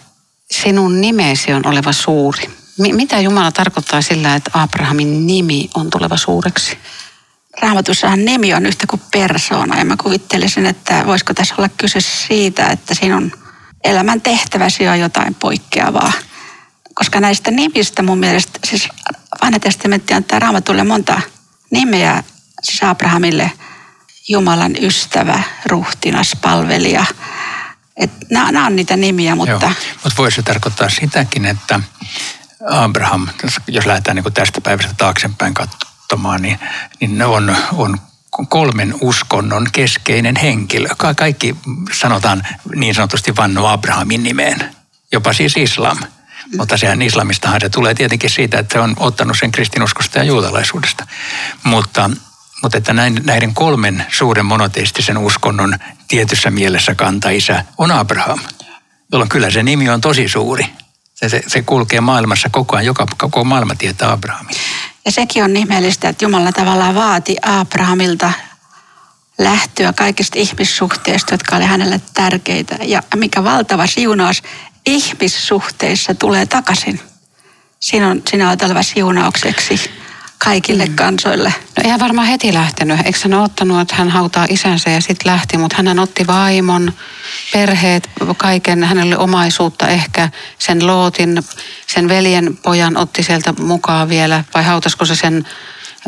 Sinun 0.51 1.01
nimesi 1.01 1.53
on 1.53 1.67
oleva 1.67 1.91
suuri. 1.91 2.47
M- 2.79 2.95
mitä 2.95 3.19
Jumala 3.19 3.51
tarkoittaa 3.51 4.01
sillä, 4.01 4.35
että 4.35 4.51
Abrahamin 4.53 5.27
nimi 5.27 5.69
on 5.73 5.89
tuleva 5.89 6.17
suureksi? 6.17 6.77
Raamatussahan 7.61 8.25
nimi 8.25 8.53
on 8.53 8.65
yhtä 8.65 8.87
kuin 8.87 9.01
persoona 9.11 9.79
ja 9.79 9.85
mä 9.85 9.95
kuvittelisin, 10.03 10.65
että 10.65 11.03
voisiko 11.05 11.33
tässä 11.33 11.55
olla 11.57 11.69
kyse 11.77 12.01
siitä, 12.01 12.67
että 12.67 12.95
sinun 12.95 13.31
elämän 13.83 14.21
tehtäväsi 14.21 14.87
on 14.87 14.99
jotain 14.99 15.35
poikkeavaa. 15.35 16.11
Koska 16.93 17.19
näistä 17.19 17.51
nimistä 17.51 18.03
mun 18.03 18.17
mielestä, 18.17 18.59
siis 18.65 18.89
vanha 19.41 19.59
testamentti 19.59 20.13
antaa 20.13 20.39
raamatulle 20.39 20.83
monta 20.83 21.21
nimeä, 21.71 22.23
siis 22.63 22.83
Abrahamille 22.83 23.51
Jumalan 24.27 24.75
ystävä, 24.81 25.43
ruhtinas, 25.65 26.37
palvelija. 26.41 27.05
Nämä, 28.29 28.51
nämä 28.51 28.65
on 28.65 28.75
niitä 28.75 28.97
nimiä, 28.97 29.35
mutta... 29.35 29.51
Joo, 29.51 29.73
mutta 30.03 30.17
voisi 30.17 30.35
se 30.35 30.41
tarkoittaa 30.41 30.89
sitäkin, 30.89 31.45
että 31.45 31.79
Abraham, 32.69 33.27
jos 33.67 33.85
lähdetään 33.85 34.15
niin 34.15 34.33
tästä 34.33 34.61
päivästä 34.61 34.93
taaksepäin 34.97 35.53
katsomaan, 36.13 36.41
niin, 36.41 36.59
niin 36.99 37.17
ne 37.17 37.25
on, 37.25 37.55
on 37.73 37.97
kolmen 38.49 38.93
uskonnon 39.01 39.67
keskeinen 39.71 40.35
henkilö. 40.35 40.89
Ka- 40.97 41.13
kaikki 41.13 41.55
sanotaan 41.91 42.43
niin 42.75 42.95
sanotusti 42.95 43.35
vanno 43.35 43.67
Abrahamin 43.67 44.23
nimeen, 44.23 44.75
jopa 45.11 45.33
siis 45.33 45.57
islam. 45.57 45.97
Mutta 46.57 46.77
sehän 46.77 47.01
islamistahan 47.01 47.61
se 47.61 47.69
tulee 47.69 47.93
tietenkin 47.93 48.29
siitä, 48.29 48.59
että 48.59 48.73
se 48.73 48.79
on 48.79 48.93
ottanut 48.99 49.37
sen 49.39 49.51
kristinuskosta 49.51 50.17
ja 50.17 50.23
juutalaisuudesta. 50.23 51.07
Mutta, 51.63 52.09
mutta 52.61 52.77
että 52.77 52.93
näiden 53.23 53.53
kolmen 53.53 54.05
suuren 54.11 54.45
monoteistisen 54.45 55.17
uskonnon 55.17 55.75
tietyssä 56.07 56.51
mielessä 56.51 56.95
kantaisä 56.95 57.65
on 57.77 57.91
Abraham, 57.91 58.39
jolloin 59.11 59.29
kyllä 59.29 59.49
se 59.49 59.63
nimi 59.63 59.89
on 59.89 60.01
tosi 60.01 60.27
suuri. 60.27 60.65
Se, 61.13 61.29
se, 61.29 61.43
se 61.47 61.61
kulkee 61.61 62.01
maailmassa 62.01 62.49
koko 62.49 62.75
ajan, 62.75 62.85
joka, 62.85 63.05
koko 63.17 63.43
maailma 63.43 63.75
tietää 63.75 64.11
Abrahamin. 64.11 64.55
Ja 65.05 65.11
sekin 65.11 65.43
on 65.43 65.57
ihmeellistä, 65.57 66.09
että 66.09 66.25
Jumala 66.25 66.51
tavallaan 66.51 66.95
vaati 66.95 67.35
Abrahamilta 67.41 68.31
lähtöä 69.37 69.93
kaikista 69.93 70.39
ihmissuhteista, 70.39 71.33
jotka 71.33 71.55
oli 71.55 71.65
hänelle 71.65 72.01
tärkeitä. 72.13 72.77
Ja 72.81 73.03
mikä 73.15 73.43
valtava 73.43 73.87
siunaus 73.87 74.43
ihmissuhteissa 74.85 76.15
tulee 76.15 76.45
takaisin. 76.45 76.99
Siinä 77.79 78.09
on, 78.09 78.21
siinä 78.29 78.49
siunaukseksi 78.81 80.02
kaikille 80.43 80.85
mm. 80.85 80.95
kansoille. 80.95 81.53
No 81.59 81.83
eihän 81.83 81.99
varmaan 81.99 82.27
heti 82.27 82.53
lähtenyt. 82.53 82.99
Eikö 83.05 83.19
hän 83.23 83.33
ottanut, 83.33 83.81
että 83.81 83.95
hän 83.95 84.09
hautaa 84.09 84.45
isänsä 84.49 84.89
ja 84.89 85.01
sitten 85.01 85.31
lähti, 85.31 85.57
mutta 85.57 85.75
hän 85.77 85.99
otti 85.99 86.27
vaimon, 86.27 86.93
perheet, 87.53 88.09
kaiken, 88.37 88.83
hänelle 88.83 89.17
omaisuutta 89.17 89.87
ehkä, 89.87 90.29
sen 90.59 90.87
lootin, 90.87 91.43
sen 91.87 92.09
veljen 92.09 92.57
pojan 92.57 92.97
otti 92.97 93.23
sieltä 93.23 93.53
mukaan 93.59 94.09
vielä, 94.09 94.43
vai 94.53 94.63
hautasko 94.63 95.05
se 95.05 95.15
sen 95.15 95.47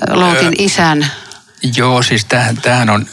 lootin 0.10 0.54
isän? 0.58 1.08
Joo, 1.78 2.04
siis 2.04 2.26
tämähän, 2.26 2.58
tämähän 2.58 2.90
on 2.90 3.06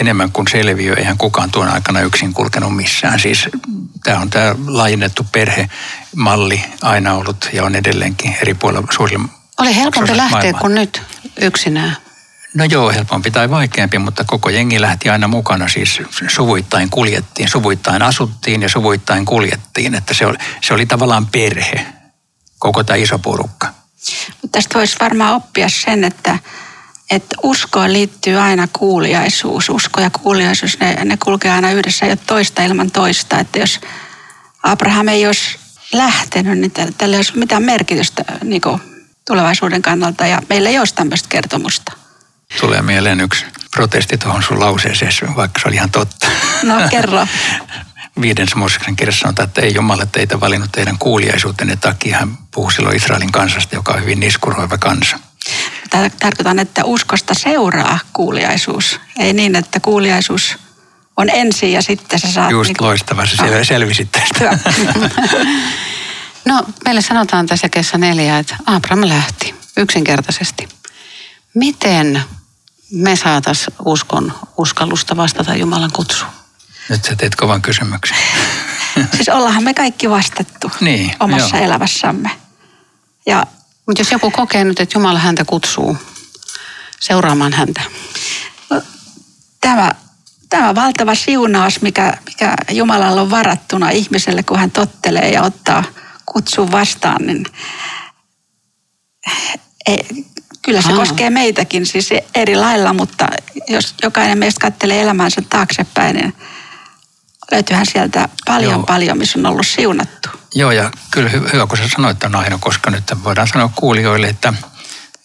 enemmän 0.00 0.32
kuin 0.32 0.48
selviö. 0.48 0.94
Eihän 0.94 1.18
kukaan 1.18 1.50
tuon 1.50 1.68
aikana 1.68 2.00
yksin 2.00 2.34
kulkenut 2.34 2.76
missään. 2.76 3.20
Siis 3.20 3.48
tämä 4.04 4.18
on 4.20 4.30
tämä 4.30 4.54
laajennettu 4.66 5.26
perhemalli 5.32 6.64
aina 6.82 7.14
ollut 7.14 7.48
ja 7.52 7.64
on 7.64 7.74
edelleenkin 7.74 8.36
eri 8.42 8.54
puolilla 8.54 8.86
suurilla 8.90 9.39
Oli 9.60 9.76
helpompi 9.76 10.16
lähteä 10.16 10.30
maailmaa. 10.30 10.60
kuin 10.60 10.74
nyt 10.74 11.02
yksinään. 11.40 11.96
No 12.54 12.64
joo, 12.64 12.92
helpompi 12.92 13.30
tai 13.30 13.50
vaikeampi, 13.50 13.98
mutta 13.98 14.24
koko 14.24 14.50
jengi 14.50 14.80
lähti 14.80 15.10
aina 15.10 15.28
mukana. 15.28 15.68
Siis 15.68 16.02
suvuittain 16.28 16.90
kuljettiin, 16.90 17.48
suvuittain 17.48 18.02
asuttiin 18.02 18.62
ja 18.62 18.68
suvuittain 18.68 19.24
kuljettiin. 19.24 19.94
Että 19.94 20.14
se 20.14 20.26
oli, 20.26 20.36
se 20.60 20.74
oli 20.74 20.86
tavallaan 20.86 21.26
perhe, 21.26 21.86
koko 22.58 22.84
tämä 22.84 22.96
iso 22.96 23.18
porukka. 23.18 23.66
Mutta 24.42 24.58
tästä 24.58 24.78
voisi 24.78 24.96
varmaan 25.00 25.34
oppia 25.34 25.68
sen, 25.68 26.04
että 26.04 26.38
että 27.10 27.36
uskoon 27.42 27.92
liittyy 27.92 28.36
aina 28.36 28.68
kuuliaisuus. 28.72 29.68
Usko 29.68 30.00
ja 30.00 30.10
kuuliaisuus, 30.10 30.80
ne, 30.80 31.04
ne 31.04 31.16
kulkee 31.16 31.50
aina 31.50 31.70
yhdessä, 31.70 32.06
ei 32.06 32.12
ole 32.12 32.18
toista 32.26 32.62
ilman 32.62 32.90
toista. 32.90 33.38
Että 33.38 33.58
jos 33.58 33.80
Abraham 34.62 35.08
ei 35.08 35.26
olisi 35.26 35.58
lähtenyt, 35.92 36.58
niin 36.58 36.72
tällä 36.98 37.14
ei 37.14 37.18
olisi 37.18 37.38
mitään 37.38 37.62
merkitystä 37.62 38.24
niin 38.44 38.60
tulevaisuuden 39.26 39.82
kannalta 39.82 40.26
ja 40.26 40.42
meillä 40.48 40.68
ei 40.68 40.78
olisi 40.78 40.94
tämmöistä 40.94 41.28
kertomusta. 41.28 41.92
Tulee 42.60 42.82
mieleen 42.82 43.20
yksi 43.20 43.44
protesti 43.70 44.18
tuohon 44.18 44.42
sun 44.42 44.60
lauseeseen, 44.60 45.36
vaikka 45.36 45.60
se 45.60 45.68
oli 45.68 45.76
ihan 45.76 45.90
totta. 45.90 46.26
No 46.62 46.74
kerro. 46.90 47.26
Viiden 48.20 48.46
Mooseksen 48.54 48.96
kirjassa 48.96 49.20
sanotaan, 49.20 49.48
että 49.48 49.60
ei 49.60 49.74
Jumala 49.74 50.06
teitä 50.06 50.40
valinnut 50.40 50.72
teidän 50.72 50.98
kuuliaisuutenne 50.98 51.76
takia. 51.76 52.18
Hän 52.18 52.38
puhuu 52.50 52.70
silloin 52.70 52.96
Israelin 52.96 53.32
kansasta, 53.32 53.74
joka 53.74 53.92
on 53.92 54.00
hyvin 54.00 54.20
niskuroiva 54.20 54.78
kansa. 54.78 55.18
Tarkoitan, 56.18 56.58
että 56.58 56.84
uskosta 56.84 57.34
seuraa 57.34 57.98
kuuliaisuus. 58.12 59.00
Ei 59.18 59.32
niin, 59.32 59.56
että 59.56 59.80
kuuliaisuus 59.80 60.58
on 61.16 61.30
ensin 61.30 61.72
ja 61.72 61.82
sitten 61.82 62.18
sä 62.18 62.32
saat... 62.32 62.50
Just 62.50 62.68
niin 62.68 62.76
loistava, 62.80 63.26
se 63.26 63.42
ah. 63.42 63.66
selvisit 63.66 64.08
tästä. 64.12 64.58
no, 66.44 66.64
meille 66.84 67.02
sanotaan 67.02 67.46
tässä 67.46 67.68
kesä 67.68 67.98
neljä, 67.98 68.38
että 68.38 68.56
Abraham 68.66 69.08
lähti 69.08 69.54
yksinkertaisesti. 69.76 70.68
Miten 71.54 72.22
me 72.92 73.16
saatas 73.16 73.66
uskon 73.84 74.32
uskallusta 74.56 75.16
vastata 75.16 75.54
Jumalan 75.54 75.92
kutsuun? 75.92 76.30
Nyt 76.88 77.04
sä 77.04 77.16
teet 77.16 77.34
kovan 77.34 77.62
kysymyksen. 77.62 78.16
siis 79.16 79.28
ollaanhan 79.28 79.64
me 79.64 79.74
kaikki 79.74 80.10
vastattu 80.10 80.70
niin, 80.80 81.14
omassa 81.20 81.56
joo. 81.56 81.66
elämässämme. 81.66 82.30
Ja 83.26 83.46
mutta 83.86 84.00
jos 84.00 84.12
joku 84.12 84.30
kokee 84.30 84.64
nyt, 84.64 84.80
että 84.80 84.98
Jumala 84.98 85.18
häntä 85.18 85.44
kutsuu 85.44 85.96
seuraamaan 87.00 87.52
häntä. 87.52 87.80
No, 88.70 88.82
tämä, 89.60 89.90
tämä 90.48 90.74
valtava 90.74 91.14
siunaus, 91.14 91.82
mikä, 91.82 92.18
mikä 92.26 92.54
Jumalalla 92.70 93.20
on 93.20 93.30
varattuna 93.30 93.90
ihmiselle, 93.90 94.42
kun 94.42 94.58
hän 94.58 94.70
tottelee 94.70 95.30
ja 95.30 95.42
ottaa 95.42 95.84
kutsun 96.32 96.72
vastaan, 96.72 97.26
niin 97.26 97.46
ei, 99.86 100.24
kyllä 100.62 100.82
se 100.82 100.92
Aa. 100.92 100.96
koskee 100.96 101.30
meitäkin 101.30 101.86
siis 101.86 102.10
eri 102.34 102.56
lailla, 102.56 102.92
mutta 102.92 103.28
jos 103.68 103.94
jokainen 104.02 104.38
meistä 104.38 104.60
katselee 104.60 105.02
elämäänsä 105.02 105.42
taaksepäin, 105.50 106.16
niin 106.16 106.34
löytyyhän 107.50 107.86
sieltä 107.86 108.28
paljon 108.46 108.72
Joo. 108.72 108.82
paljon, 108.82 109.18
missä 109.18 109.38
on 109.38 109.46
ollut 109.46 109.66
siunattu. 109.66 110.28
Joo, 110.54 110.70
ja 110.70 110.90
kyllä 111.10 111.30
hyvä, 111.30 111.66
kun 111.66 111.78
sä 111.78 111.88
sanoit 111.88 112.18
tämän 112.18 112.40
aina, 112.40 112.58
koska 112.60 112.90
nyt 112.90 113.04
voidaan 113.24 113.48
sanoa 113.48 113.70
kuulijoille, 113.76 114.26
että, 114.26 114.52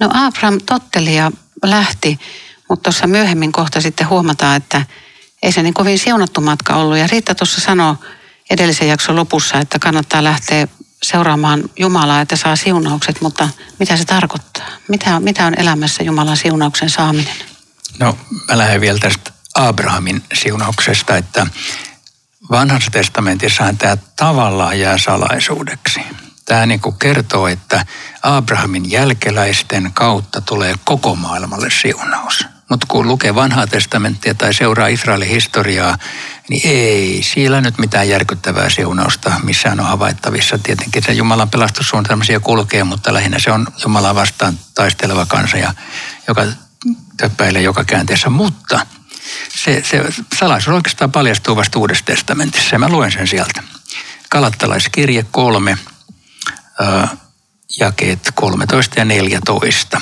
No 0.00 0.10
Abraham 0.12 0.60
totteli 0.66 1.16
ja 1.16 1.30
lähti, 1.62 2.18
mutta 2.72 2.82
tuossa 2.82 3.06
myöhemmin 3.06 3.52
kohta 3.52 3.80
sitten 3.80 4.08
huomataan, 4.08 4.56
että 4.56 4.86
ei 5.42 5.52
se 5.52 5.62
niin 5.62 5.74
kovin 5.74 5.98
siunattu 5.98 6.40
matka 6.40 6.74
ollut. 6.74 6.98
Ja 6.98 7.06
Riitta 7.06 7.34
tuossa 7.34 7.60
sanoi 7.60 7.96
edellisen 8.50 8.88
jakson 8.88 9.16
lopussa, 9.16 9.58
että 9.58 9.78
kannattaa 9.78 10.24
lähteä 10.24 10.68
seuraamaan 11.02 11.62
Jumalaa, 11.78 12.20
että 12.20 12.36
saa 12.36 12.56
siunaukset, 12.56 13.20
mutta 13.20 13.48
mitä 13.78 13.96
se 13.96 14.04
tarkoittaa? 14.04 14.66
Mitä, 14.88 15.20
mitä 15.20 15.46
on 15.46 15.54
elämässä 15.60 16.02
Jumalan 16.02 16.36
siunauksen 16.36 16.90
saaminen? 16.90 17.34
No 17.98 18.18
mä 18.48 18.58
lähden 18.58 18.80
vielä 18.80 18.98
tästä 18.98 19.32
Abrahamin 19.54 20.22
siunauksesta, 20.34 21.16
että 21.16 21.46
vanhassa 22.50 22.90
testamentissahan 22.90 23.78
tämä 23.78 23.96
tavallaan 24.16 24.80
jää 24.80 24.98
salaisuudeksi. 24.98 26.00
Tämä 26.44 26.66
niin 26.66 26.80
kuin 26.80 26.98
kertoo, 26.98 27.46
että 27.46 27.86
Abrahamin 28.22 28.90
jälkeläisten 28.90 29.90
kautta 29.94 30.40
tulee 30.40 30.74
koko 30.84 31.14
maailmalle 31.14 31.68
siunaus. 31.80 32.51
Mutta 32.72 32.86
kun 32.88 33.08
lukee 33.08 33.34
vanhaa 33.34 33.66
testamenttia 33.66 34.34
tai 34.34 34.54
seuraa 34.54 34.86
Israelin 34.86 35.28
historiaa, 35.28 35.98
niin 36.48 36.68
ei 36.68 37.22
siellä 37.22 37.60
nyt 37.60 37.78
mitään 37.78 38.08
järkyttävää 38.08 38.70
siunausta 38.70 39.40
missään 39.42 39.80
on 39.80 39.86
havaittavissa. 39.86 40.58
Tietenkin 40.58 41.02
se 41.02 41.12
Jumalan 41.12 41.50
pelastussuunnitelma 41.50 42.24
siellä 42.24 42.44
kulkee, 42.44 42.84
mutta 42.84 43.14
lähinnä 43.14 43.38
se 43.38 43.52
on 43.52 43.66
Jumalaa 43.84 44.14
vastaan 44.14 44.58
taisteleva 44.74 45.26
kansa, 45.26 45.56
ja, 45.56 45.74
joka 46.28 46.46
töppäilee 47.16 47.62
joka 47.62 47.84
käänteessä. 47.84 48.30
Mutta 48.30 48.86
se, 49.54 49.82
se 49.84 50.04
salaisuus 50.38 50.74
oikeastaan 50.74 51.12
paljastuu 51.12 51.56
vasta 51.56 51.78
Uudessa 51.78 52.04
testamentissa 52.04 52.74
ja 52.74 52.78
mä 52.78 52.88
luen 52.88 53.12
sen 53.12 53.28
sieltä. 53.28 53.62
Kalattalaiskirje 54.30 55.26
3, 55.30 55.78
äh, 56.82 57.10
jakeet 57.80 58.32
13 58.34 59.00
ja 59.00 59.04
14 59.04 60.00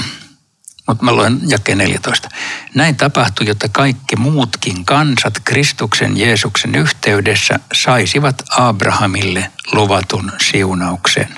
mutta 0.90 1.04
mä 1.04 1.12
luen 1.12 1.40
jakeen 1.48 1.78
14. 1.78 2.28
Näin 2.74 2.96
tapahtui, 2.96 3.46
jotta 3.46 3.68
kaikki 3.68 4.16
muutkin 4.16 4.84
kansat 4.84 5.40
Kristuksen 5.44 6.16
Jeesuksen 6.16 6.74
yhteydessä 6.74 7.60
saisivat 7.74 8.42
Abrahamille 8.50 9.50
luvatun 9.72 10.32
siunauksen. 10.50 11.28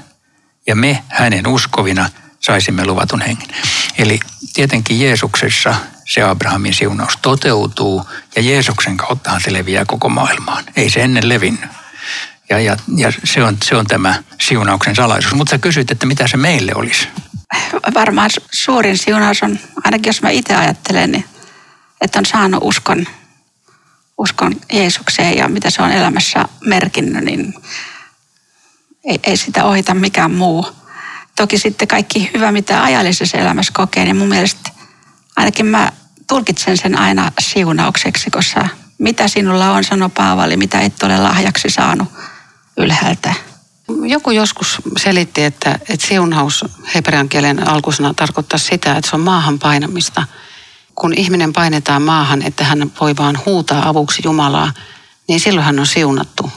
Ja 0.66 0.76
me 0.76 1.02
hänen 1.08 1.46
uskovina 1.46 2.10
saisimme 2.40 2.86
luvatun 2.86 3.20
hengen. 3.20 3.48
Eli 3.98 4.20
tietenkin 4.54 5.00
Jeesuksessa 5.00 5.74
se 6.04 6.22
Abrahamin 6.22 6.74
siunaus 6.74 7.18
toteutuu 7.22 8.06
ja 8.36 8.42
Jeesuksen 8.42 8.96
kauttahan 8.96 9.40
se 9.40 9.52
leviää 9.52 9.84
koko 9.84 10.08
maailmaan. 10.08 10.64
Ei 10.76 10.90
se 10.90 11.00
ennen 11.00 11.28
levinnyt. 11.28 11.70
Ja, 12.50 12.58
ja, 12.58 12.76
ja 12.96 13.12
se, 13.24 13.44
on, 13.44 13.56
se 13.64 13.76
on 13.76 13.86
tämä 13.86 14.14
siunauksen 14.40 14.96
salaisuus. 14.96 15.34
Mutta 15.34 15.50
sä 15.50 15.58
kysyt, 15.58 15.90
että 15.90 16.06
mitä 16.06 16.28
se 16.28 16.36
meille 16.36 16.72
olisi? 16.74 17.08
Varmaan 17.94 18.30
suurin 18.52 18.98
siunaus 18.98 19.42
on, 19.42 19.58
ainakin 19.84 20.08
jos 20.08 20.22
mä 20.22 20.30
itse 20.30 20.54
ajattelen, 20.54 21.12
niin, 21.12 21.24
että 22.00 22.18
on 22.18 22.26
saanut 22.26 22.60
uskon, 22.64 23.06
uskon 24.18 24.56
Jeesukseen 24.72 25.36
ja 25.36 25.48
mitä 25.48 25.70
se 25.70 25.82
on 25.82 25.90
elämässä 25.90 26.44
merkinnyt, 26.64 27.24
niin 27.24 27.54
ei, 29.04 29.20
ei 29.22 29.36
sitä 29.36 29.64
ohita 29.64 29.94
mikään 29.94 30.30
muu. 30.30 30.66
Toki 31.36 31.58
sitten 31.58 31.88
kaikki 31.88 32.30
hyvä, 32.34 32.52
mitä 32.52 32.82
ajallisessa 32.82 33.38
elämässä 33.38 33.72
kokee, 33.76 34.04
niin 34.04 34.16
mun 34.16 34.28
mielestä 34.28 34.70
ainakin 35.36 35.66
mä 35.66 35.92
tulkitsen 36.26 36.76
sen 36.76 36.98
aina 36.98 37.32
siunaukseksi, 37.40 38.30
koska 38.30 38.68
mitä 38.98 39.28
sinulla 39.28 39.72
on, 39.72 39.84
sanoi 39.84 40.08
Paavali, 40.08 40.56
mitä 40.56 40.80
et 40.80 41.02
ole 41.02 41.18
lahjaksi 41.18 41.70
saanut 41.70 42.08
ylhäältä 42.76 43.34
joku 44.06 44.30
joskus 44.30 44.78
selitti, 44.96 45.44
että, 45.44 45.78
että 45.88 46.06
siunaus 46.06 46.64
hebrean 46.94 47.28
kielen 47.28 47.68
alkusana 47.68 48.14
tarkoittaa 48.14 48.58
sitä, 48.58 48.96
että 48.96 49.10
se 49.10 49.16
on 49.16 49.22
maahan 49.22 49.58
painamista. 49.58 50.24
Kun 50.94 51.14
ihminen 51.14 51.52
painetaan 51.52 52.02
maahan, 52.02 52.42
että 52.42 52.64
hän 52.64 52.92
voi 53.00 53.16
vaan 53.16 53.38
huutaa 53.46 53.88
avuksi 53.88 54.22
Jumalaa, 54.24 54.72
niin 55.28 55.40
silloin 55.40 55.64
hän 55.64 55.78
on 55.78 55.86
siunattu 55.86 56.50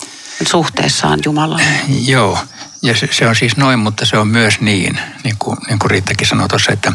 suhteessaan 0.48 1.20
Jumalaan. 1.26 1.62
Joo, 2.08 2.40
ja 2.82 2.96
se, 2.98 3.10
se 3.12 3.28
on 3.28 3.36
siis 3.36 3.58
noin, 3.58 3.80
mutta 3.80 4.06
se 4.06 4.18
on 4.18 4.28
myös 4.28 4.62
niin, 4.62 5.00
niin 5.24 5.36
kuin, 5.40 5.58
niin 5.68 5.80
kuin 5.80 5.92
Riittakin 5.92 6.28
sanoi 6.28 6.48
tuossa, 6.48 6.72
että, 6.72 6.94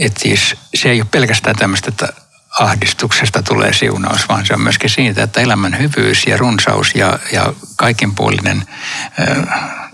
että 0.00 0.20
siis 0.22 0.54
se 0.74 0.90
ei 0.90 1.00
ole 1.00 1.08
pelkästään 1.10 1.56
tämmöistä, 1.56 1.88
että 1.88 2.12
ahdistuksesta 2.58 3.42
tulee 3.42 3.72
siunaus, 3.72 4.28
vaan 4.28 4.46
se 4.46 4.54
on 4.54 4.60
myöskin 4.60 4.90
siitä, 4.90 5.22
että 5.22 5.40
elämän 5.40 5.78
hyvyys 5.78 6.26
ja 6.26 6.36
runsaus 6.36 6.94
ja, 6.94 7.18
ja 7.32 7.52
kaikinpuolinen 7.76 8.64
äh, 9.20 9.90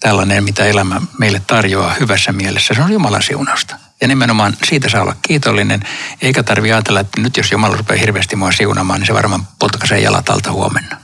tällainen, 0.00 0.44
mitä 0.44 0.64
elämä 0.64 1.00
meille 1.18 1.42
tarjoaa 1.46 1.94
hyvässä 2.00 2.32
mielessä, 2.32 2.74
se 2.74 2.82
on 2.82 2.92
Jumalan 2.92 3.22
siunausta. 3.22 3.76
Ja 4.00 4.08
nimenomaan 4.08 4.56
siitä 4.64 4.88
saa 4.88 5.02
olla 5.02 5.16
kiitollinen, 5.22 5.80
eikä 6.22 6.42
tarvitse 6.42 6.74
ajatella, 6.74 7.00
että 7.00 7.20
nyt 7.20 7.36
jos 7.36 7.52
Jumala 7.52 7.76
rupeaa 7.76 8.00
hirveästi 8.00 8.36
mua 8.36 8.52
siunamaan, 8.52 9.00
niin 9.00 9.06
se 9.06 9.14
varmaan 9.14 9.48
potkaisee 9.58 10.00
jalat 10.00 10.28
alta 10.30 10.52
huomenna. 10.52 10.96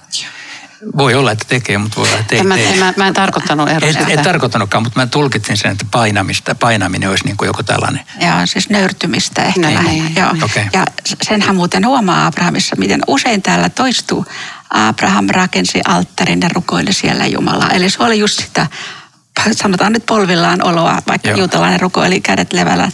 Voi 0.97 1.15
olla, 1.15 1.33
että 1.33 1.45
tekee, 1.49 1.79
mutta 1.79 1.97
voi 1.97 2.09
olla, 2.09 2.19
että 2.21 2.35
ei 2.35 2.41
en, 2.41 2.47
mä, 2.47 2.57
en, 2.57 2.79
mä, 2.79 2.93
mä 2.97 3.07
en 3.09 3.15
tarkoittanut 3.15 3.69
ero 3.69 3.87
En, 3.89 3.97
en 4.09 4.25
tarkoittanutkaan, 4.25 4.83
mutta 4.83 5.01
mä 5.01 5.07
tulkitsin 5.07 5.57
sen, 5.57 5.71
että 5.71 5.87
painamista, 5.91 6.55
painaminen 6.55 7.11
olisi 7.11 7.25
niin 7.25 7.37
kuin 7.37 7.47
joku 7.47 7.63
tällainen. 7.63 8.01
Joo, 8.21 8.33
siis 8.45 8.69
nöyrtymistä 8.69 9.43
ehkä 9.43 9.61
Niin, 9.61 9.75
lähinnä. 9.75 10.09
niin, 10.09 10.17
Joo. 10.17 10.31
Okei. 10.43 10.65
Ja 10.73 10.85
senhän 11.23 11.57
muuten 11.57 11.87
huomaa 11.87 12.27
Abrahamissa, 12.27 12.77
miten 12.77 13.01
usein 13.07 13.43
täällä 13.43 13.69
toistuu. 13.69 14.27
Abraham 14.71 15.27
rakensi 15.31 15.81
alttarin 15.89 16.41
ja 16.41 16.49
rukoili 16.55 16.93
siellä 16.93 17.27
Jumalaa. 17.27 17.71
Eli 17.71 17.91
se 17.91 18.03
oli 18.03 18.19
just 18.19 18.41
sitä 18.41 18.67
sanotaan 19.53 19.93
nyt 19.93 20.07
polvillaan 20.07 20.65
oloa, 20.65 21.03
vaikka 21.09 21.29
Joo. 21.29 21.39
juutalainen 21.39 21.81
rukoili 21.81 22.21
kädet 22.21 22.53
levällä. 22.53 22.89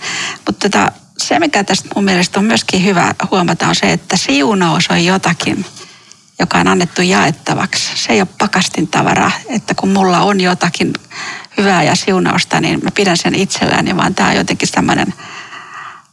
Mutta 0.47 0.69
tota, 0.71 0.93
se, 1.19 1.39
mikä 1.39 1.65
tästä 1.65 1.89
mun 1.95 2.05
mielestä 2.05 2.39
on 2.39 2.45
myöskin 2.45 2.85
hyvä 2.85 3.15
huomata, 3.31 3.69
on 3.69 3.75
se, 3.75 3.93
että 3.93 4.17
siunaus 4.17 4.89
on 4.91 5.05
jotakin, 5.05 5.67
joka 6.41 6.59
on 6.59 6.69
annettu 6.69 7.03
jaettavaksi. 7.03 7.91
Se 7.95 8.13
ei 8.13 8.21
ole 8.21 8.29
pakastin 8.39 8.89
tavara, 8.89 9.31
että 9.49 9.75
kun 9.75 9.89
mulla 9.89 10.21
on 10.21 10.41
jotakin 10.41 10.93
hyvää 11.57 11.83
ja 11.83 11.95
siunausta, 11.95 12.61
niin 12.61 12.81
mä 12.85 12.91
pidän 12.91 13.17
sen 13.17 13.35
itselläni, 13.35 13.97
vaan 13.97 14.15
tämä 14.15 14.29
on 14.29 14.37
jotenkin 14.37 14.69
tämmöinen 14.73 15.15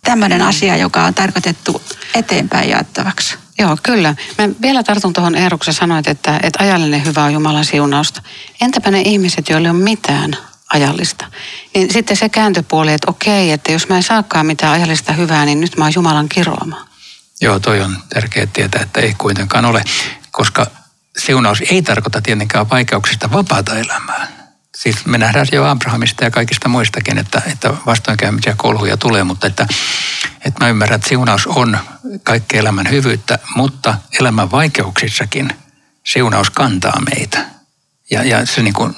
tämmöinen 0.04 0.42
asia, 0.42 0.78
joka 0.78 1.04
on 1.04 1.14
tarkoitettu 1.14 1.82
eteenpäin 2.14 2.70
jaettavaksi. 2.70 3.38
Joo, 3.60 3.78
kyllä. 3.84 4.16
Mä 4.38 4.50
vielä 4.62 4.84
tartun 4.84 5.14
tuohon 5.14 5.36
Eeruksen 5.36 5.74
sanoit, 5.74 6.08
että, 6.08 6.40
että 6.44 6.64
ajallinen 6.64 7.06
hyvä 7.06 7.24
on 7.24 7.34
Jumalan 7.34 7.66
siunausta. 7.66 8.22
Entäpä 8.62 8.92
ne 8.92 9.02
ihmiset, 9.02 9.50
joilla 9.50 9.68
ei 9.68 9.72
ole 9.72 9.80
mitään 9.80 10.38
ajallista? 10.74 11.26
Niin 11.74 11.94
sitten 11.94 12.18
se 12.18 12.30
kääntöpuoli, 12.30 12.94
että 12.94 13.12
okei, 13.12 13.52
että 13.52 13.72
jos 13.72 13.90
mä 13.90 13.96
en 13.96 14.04
saakaan 14.04 14.46
mitään 14.46 14.74
ajallista 14.74 15.14
hyvää, 15.14 15.46
niin 15.46 15.62
nyt 15.62 15.78
mä 15.78 15.86
oon 15.86 15.94
Jumalan 15.96 16.30
kiroama. 16.30 16.87
Joo, 17.42 17.60
toi 17.60 17.82
on 17.82 17.98
tärkeää 18.10 18.48
tietää, 18.54 18.82
että 18.82 19.02
ei 19.02 19.14
kuitenkaan 19.18 19.66
ole, 19.66 19.84
koska 20.32 20.66
siunaus 21.18 21.62
ei 21.72 21.82
tarkoita 21.82 22.22
tietenkään 22.22 22.70
vaikeuksista 22.70 23.32
vapaata 23.32 23.80
elämää. 23.80 24.28
Siis 24.78 25.06
me 25.06 25.18
nähdään 25.18 25.48
jo 25.52 25.66
Abrahamista 25.66 26.24
ja 26.24 26.32
kaikista 26.32 26.70
muistakin, 26.70 27.18
että, 27.18 27.42
että 27.52 27.74
vastoinkäymisiä 27.86 28.54
kolhuja 28.58 28.98
tulee, 28.98 29.24
mutta 29.24 29.48
että, 29.48 29.68
että 30.46 30.64
mä 30.66 30.70
ymmärrän, 30.70 30.96
että 30.96 31.10
siunaus 31.10 31.48
on 31.48 31.78
kaikki 32.24 32.58
elämän 32.58 32.90
hyvyyttä, 32.90 33.40
mutta 33.56 33.96
elämän 34.20 34.52
vaikeuksissakin 34.52 35.50
siunaus 36.06 36.50
kantaa 36.50 37.02
meitä. 37.16 37.46
Ja, 38.12 38.24
ja 38.24 38.46
se 38.46 38.62
niin 38.62 38.74
kuin, 38.74 38.94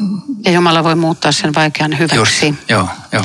Ja 0.46 0.52
Jumala 0.52 0.84
voi 0.84 0.96
muuttaa 0.96 1.32
sen 1.32 1.54
vaikean 1.56 1.92
just, 1.92 2.02
hyväksi. 2.14 2.54
joo, 2.70 2.90
joo. 3.12 3.24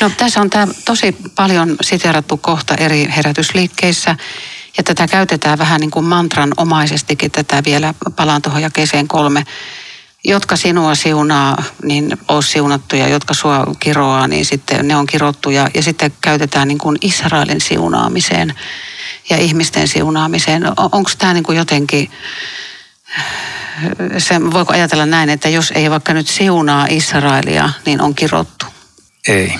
No 0.00 0.10
tässä 0.10 0.40
on 0.40 0.50
tämä 0.50 0.66
tosi 0.84 1.16
paljon 1.34 1.76
siteerattu 1.80 2.36
kohta 2.36 2.74
eri 2.74 3.08
herätysliikkeissä. 3.16 4.16
Ja 4.76 4.82
tätä 4.84 5.08
käytetään 5.08 5.58
vähän 5.58 5.80
niin 5.80 5.90
kuin 5.90 6.04
mantran 6.04 6.52
omaisestikin. 6.56 7.30
Tätä 7.30 7.62
vielä 7.64 7.94
palaan 8.16 8.42
tuohon 8.42 8.62
jakeeseen 8.62 9.08
kolme. 9.08 9.44
Jotka 10.24 10.56
sinua 10.56 10.94
siunaa, 10.94 11.62
niin 11.82 12.18
oo 12.28 12.42
siunattu 12.42 12.96
ja 12.96 13.08
jotka 13.08 13.34
sua 13.34 13.66
kiroaa, 13.80 14.28
niin 14.28 14.46
sitten 14.46 14.88
ne 14.88 14.96
on 14.96 15.06
kirottu. 15.06 15.50
Ja, 15.50 15.70
ja 15.74 15.82
sitten 15.82 16.12
käytetään 16.20 16.68
niin 16.68 16.78
kuin 16.78 16.98
Israelin 17.00 17.60
siunaamiseen 17.60 18.54
ja 19.30 19.36
ihmisten 19.36 19.88
siunaamiseen. 19.88 20.62
Onko 20.76 21.10
tämä 21.18 21.34
niin 21.34 21.44
kuin 21.44 21.58
jotenkin, 21.58 22.10
se, 24.18 24.40
voiko 24.52 24.72
ajatella 24.72 25.06
näin, 25.06 25.30
että 25.30 25.48
jos 25.48 25.72
ei 25.74 25.90
vaikka 25.90 26.14
nyt 26.14 26.28
siunaa 26.28 26.86
Israelia, 26.90 27.70
niin 27.86 28.00
on 28.00 28.14
kirottu? 28.14 28.66
Ei. 29.28 29.54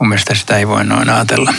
Mun 0.00 0.08
mielestä 0.08 0.34
sitä 0.34 0.56
ei 0.56 0.68
voi 0.68 0.84
noin 0.84 1.10
ajatella. 1.10 1.54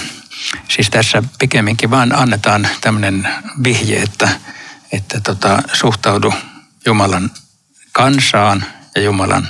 Siis 0.70 0.90
tässä 0.90 1.24
pikemminkin 1.40 1.90
vaan 1.90 2.16
annetaan 2.16 2.68
tämmöinen 2.82 3.28
vihje, 3.64 4.02
että, 4.02 4.30
että 4.92 5.22
tota, 5.22 5.64
suhtaudu 5.74 6.34
Jumalan 6.86 7.32
kansaan 7.92 8.66
ja 8.96 9.02
Jumalan 9.02 9.50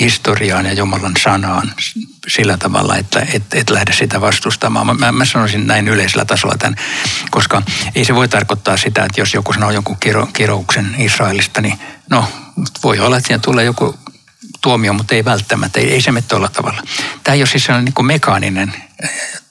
historiaan 0.00 0.66
ja 0.66 0.72
Jumalan 0.72 1.12
sanaan 1.22 1.72
sillä 2.28 2.56
tavalla, 2.56 2.96
että 2.96 3.26
et, 3.32 3.42
et 3.54 3.70
lähde 3.70 3.92
sitä 3.92 4.20
vastustamaan. 4.20 4.98
Mä, 4.98 5.12
mä 5.12 5.24
sanoisin 5.24 5.66
näin 5.66 5.88
yleisellä 5.88 6.24
tasolla 6.24 6.56
tämän, 6.58 6.76
koska 7.30 7.62
ei 7.94 8.04
se 8.04 8.14
voi 8.14 8.28
tarkoittaa 8.28 8.76
sitä, 8.76 9.04
että 9.04 9.20
jos 9.20 9.34
joku 9.34 9.52
sanoo 9.52 9.70
jonkun 9.70 9.96
kiro, 10.00 10.26
kirouksen 10.26 10.94
Israelista, 10.98 11.60
niin 11.60 11.78
no, 12.10 12.24
voi 12.82 12.98
olla, 12.98 13.16
että 13.16 13.26
siihen 13.26 13.40
tulee 13.40 13.64
joku 13.64 13.98
tuomio, 14.60 14.92
mutta 14.92 15.14
ei 15.14 15.24
välttämättä, 15.24 15.80
ei, 15.80 15.92
ei 15.92 16.02
se 16.02 16.12
mene 16.12 16.26
tuolla 16.28 16.48
tavalla. 16.48 16.82
Tämä 17.24 17.34
ei 17.34 17.40
ole 17.40 17.46
siis 17.46 17.64
sellainen 17.64 17.92
niin 17.96 18.06
mekaaninen 18.06 18.74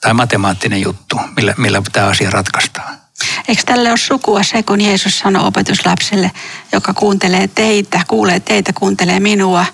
tai 0.00 0.14
matemaattinen 0.14 0.80
juttu, 0.80 1.20
millä, 1.36 1.54
millä 1.56 1.82
tämä 1.92 2.06
asia 2.06 2.30
ratkaistaan. 2.30 3.00
Eikö 3.48 3.62
tälle 3.66 3.90
ole 3.90 3.98
sukua 3.98 4.42
se, 4.42 4.62
kun 4.62 4.80
Jeesus 4.80 5.18
sanoi 5.18 5.46
opetuslapselle, 5.46 6.30
joka 6.72 6.94
kuuntelee 6.94 7.48
teitä, 7.48 8.00
kuulee 8.08 8.40
teitä, 8.40 8.72
kuuntelee 8.72 9.20
minua, 9.20 9.66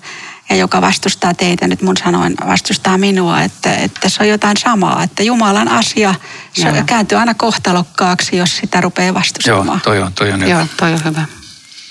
ja 0.49 0.55
joka 0.55 0.81
vastustaa 0.81 1.33
teitä, 1.33 1.67
nyt 1.67 1.81
mun 1.81 1.97
sanoen 1.97 2.35
vastustaa 2.47 2.97
minua, 2.97 3.41
että, 3.41 3.75
että 3.75 4.09
se 4.09 4.23
on 4.23 4.29
jotain 4.29 4.57
samaa, 4.57 5.03
että 5.03 5.23
Jumalan 5.23 5.67
asia 5.67 6.15
se 6.53 6.67
Joo. 6.67 6.83
kääntyy 6.85 7.17
aina 7.17 7.33
kohtalokkaaksi, 7.33 8.37
jos 8.37 8.57
sitä 8.57 8.81
rupeaa 8.81 9.13
vastustamaan. 9.13 9.67
Joo, 9.67 9.79
toi 9.79 10.01
on, 10.01 10.13
toi 10.13 10.31
on 10.31 10.41
hyvä. 10.41 10.51
Joo, 10.51 10.65
toi 10.77 10.93
on 10.93 11.03
hyvä. 11.05 11.25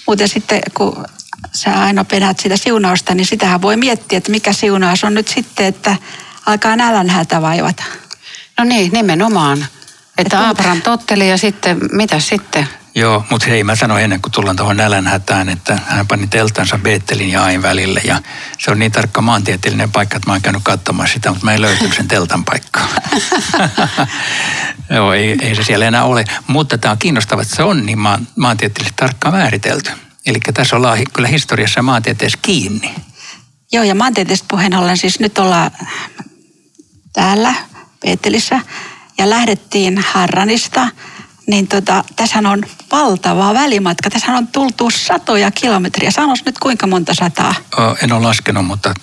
Mutta 0.07 0.29
sitten 0.29 0.61
kun 0.75 1.05
sä 1.53 1.83
aina 1.83 2.05
penät 2.05 2.41
sitä 2.41 2.57
siunausta, 2.57 3.15
niin 3.15 3.27
sitähän 3.27 3.63
voi 3.63 3.77
miettiä, 3.77 4.19
että 4.19 4.31
mikä 4.31 4.53
siunaus 4.53 5.05
on 5.05 5.15
nyt 5.15 5.29
sitten, 5.29 5.67
että 5.67 5.97
alkaa 6.47 6.77
nälänhätä 6.77 7.43
vaivata. 7.43 7.83
No 8.59 8.65
niin, 8.65 8.93
nimenomaan. 8.93 9.67
Että 10.19 10.39
Et 10.39 10.47
Abraham 10.47 10.83
totteli 10.83 11.31
ja 11.31 11.39
sitten, 11.39 11.79
mitä 11.93 12.21
sitten? 12.21 12.69
Joo, 12.95 13.25
mutta 13.31 13.47
hei, 13.47 13.65
mä 13.65 13.77
sanoin 13.77 14.05
ennen 14.05 14.23
kuin 14.23 14.33
tullaan 14.33 14.57
tuohon 14.57 14.77
nälänhätään, 14.77 15.49
että 15.49 15.79
hän 15.87 16.07
pani 16.07 16.27
teltansa 16.27 16.79
Beettelin 16.79 17.31
ja 17.31 17.45
Ain 17.45 17.63
välille. 17.63 18.01
Ja 18.05 18.23
se 18.59 18.71
on 18.71 18.79
niin 18.79 18.93
tarkka 18.93 19.23
maantieteellinen 19.23 19.93
paikka, 19.93 20.17
että 20.17 20.29
mä 20.29 20.33
oon 20.33 20.43
käynyt 20.43 20.63
katsomaan 20.65 21.09
sitä, 21.09 21.31
mutta 21.31 21.45
mä 21.45 21.55
en 21.55 21.61
löytynyt 21.61 21.95
sen 21.95 22.09
teltan 22.09 22.45
paikkaa. 22.45 22.89
Joo, 24.95 25.13
ei, 25.13 25.37
ei 25.41 25.55
se 25.55 25.63
siellä 25.63 25.87
enää 25.87 26.05
ole. 26.05 26.25
Mutta 26.47 26.79
tämä 26.79 26.93
on 26.93 26.99
kiinnostavaa, 26.99 27.43
että 27.43 27.57
se 27.57 27.63
on 27.63 27.87
niin 27.87 27.99
maan, 27.99 28.29
maantieteellisesti 28.37 28.97
tarkkaan 28.97 29.35
määritelty. 29.35 29.91
Eli 30.27 30.39
tässä 30.55 30.77
ollaan 30.77 30.99
kyllä 31.13 31.29
historiassa 31.29 31.83
maantieteessä 31.83 32.39
kiinni. 32.43 32.95
Joo, 33.73 33.85
ja 33.85 33.95
maantieteellisestä 33.95 34.49
puheen 34.51 34.75
ollen 34.75 34.97
siis 34.97 35.21
nyt 35.21 35.39
ollaan 35.39 35.71
täällä 37.17 37.55
Beetelissä 38.01 38.61
ja 39.19 39.31
lähdettiin 39.31 39.99
Harranista, 39.99 40.89
niin 41.47 41.69
tota, 41.69 42.05
tässä 42.17 42.39
on 42.39 42.63
valtava 42.93 43.55
välimatka. 43.55 44.11
Tässä 44.11 44.33
on 44.33 44.47
tultu 44.47 44.91
satoja 44.91 45.51
kilometriä. 45.51 46.11
Sanois 46.11 46.45
nyt 46.45 46.59
kuinka 46.59 46.87
monta 46.87 47.15
sataa? 47.15 47.55
En 48.03 48.13
ole 48.13 48.23
laskenut, 48.23 48.67
mutta 48.67 48.95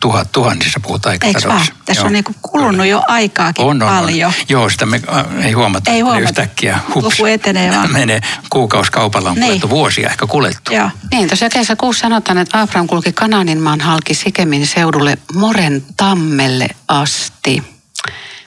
tuhat, 0.00 0.32
tuhansissa 0.32 0.80
Eikö 1.22 1.48
vaan? 1.48 1.66
Tässä 1.84 2.00
Joo. 2.00 2.06
on 2.06 2.12
niinku 2.12 2.34
kulunut 2.42 2.86
jo 2.86 3.02
aikaakin 3.08 3.64
on, 3.64 3.82
on, 3.82 3.88
paljon. 3.88 4.28
On. 4.28 4.46
Joo, 4.48 4.70
sitä 4.70 4.86
me 4.86 5.00
ei 5.42 5.52
huomata. 5.52 5.90
Ei 5.90 6.00
huomata. 6.00 6.22
Yhtäkkiä 6.22 6.78
hups, 6.94 7.04
Luku 7.04 7.26
etenee 7.26 7.70
vaan. 7.70 7.92
menee 8.00 8.20
kuukausikaupalla 8.50 9.30
on 9.30 9.34
niin. 9.34 9.46
kuljettu, 9.46 9.70
vuosia 9.70 10.10
ehkä 10.10 10.26
kuljettu. 10.26 10.74
Joo. 10.74 10.90
Niin, 11.12 11.28
tosiaan 11.28 11.50
kesäkuussa 11.52 12.00
sanotaan, 12.00 12.38
että 12.38 12.60
Abraham 12.60 12.86
kulki 12.86 13.12
Kananin 13.12 13.60
maan 13.60 13.80
halki 13.80 14.14
Sikemin 14.14 14.66
seudulle 14.66 15.18
Moren 15.34 15.84
tammelle 15.96 16.68
asti. 16.88 17.62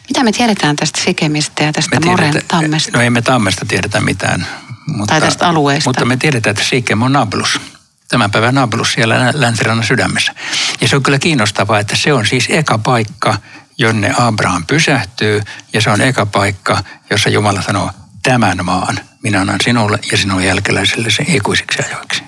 Mitä 0.09 0.23
me 0.23 0.31
tiedetään 0.31 0.75
tästä 0.75 1.01
Sikemistä 1.01 1.63
ja 1.63 1.73
tästä 1.73 1.99
me 1.99 2.05
Moren 2.05 2.31
tiedetä, 2.31 2.47
tammesta? 2.47 2.97
No 2.97 3.03
ei 3.03 3.09
me 3.09 3.21
tammesta 3.21 3.65
tiedetä 3.65 4.01
mitään. 4.01 4.47
Mutta, 4.87 5.13
tai 5.13 5.21
tästä 5.21 5.49
alueesta. 5.49 5.89
Mutta 5.89 6.05
me 6.05 6.17
tiedetään, 6.17 6.51
että 6.51 6.63
Sikem 6.63 7.01
on 7.01 7.13
Nablus. 7.13 7.59
Tämän 8.07 8.31
päivän 8.31 8.55
Nablus 8.55 8.93
siellä 8.93 9.31
länsirannan 9.33 9.87
sydämessä. 9.87 10.33
Ja 10.81 10.87
se 10.87 10.95
on 10.95 11.03
kyllä 11.03 11.19
kiinnostavaa, 11.19 11.79
että 11.79 11.95
se 11.95 12.13
on 12.13 12.25
siis 12.25 12.45
eka 12.49 12.77
paikka, 12.77 13.37
jonne 13.77 14.13
Abraham 14.17 14.65
pysähtyy. 14.65 15.41
Ja 15.73 15.81
se 15.81 15.89
on 15.89 16.01
eka 16.01 16.25
paikka, 16.25 16.83
jossa 17.09 17.29
Jumala 17.29 17.61
sanoo, 17.61 17.91
tämän 18.23 18.65
maan 18.65 18.99
minä 19.23 19.41
annan 19.41 19.59
sinulle 19.63 19.99
ja 20.11 20.17
sinun 20.17 20.43
jälkeläiselle 20.43 21.09
sen 21.09 21.35
ikuisiksi 21.35 21.79
ajoiksi. 21.83 22.23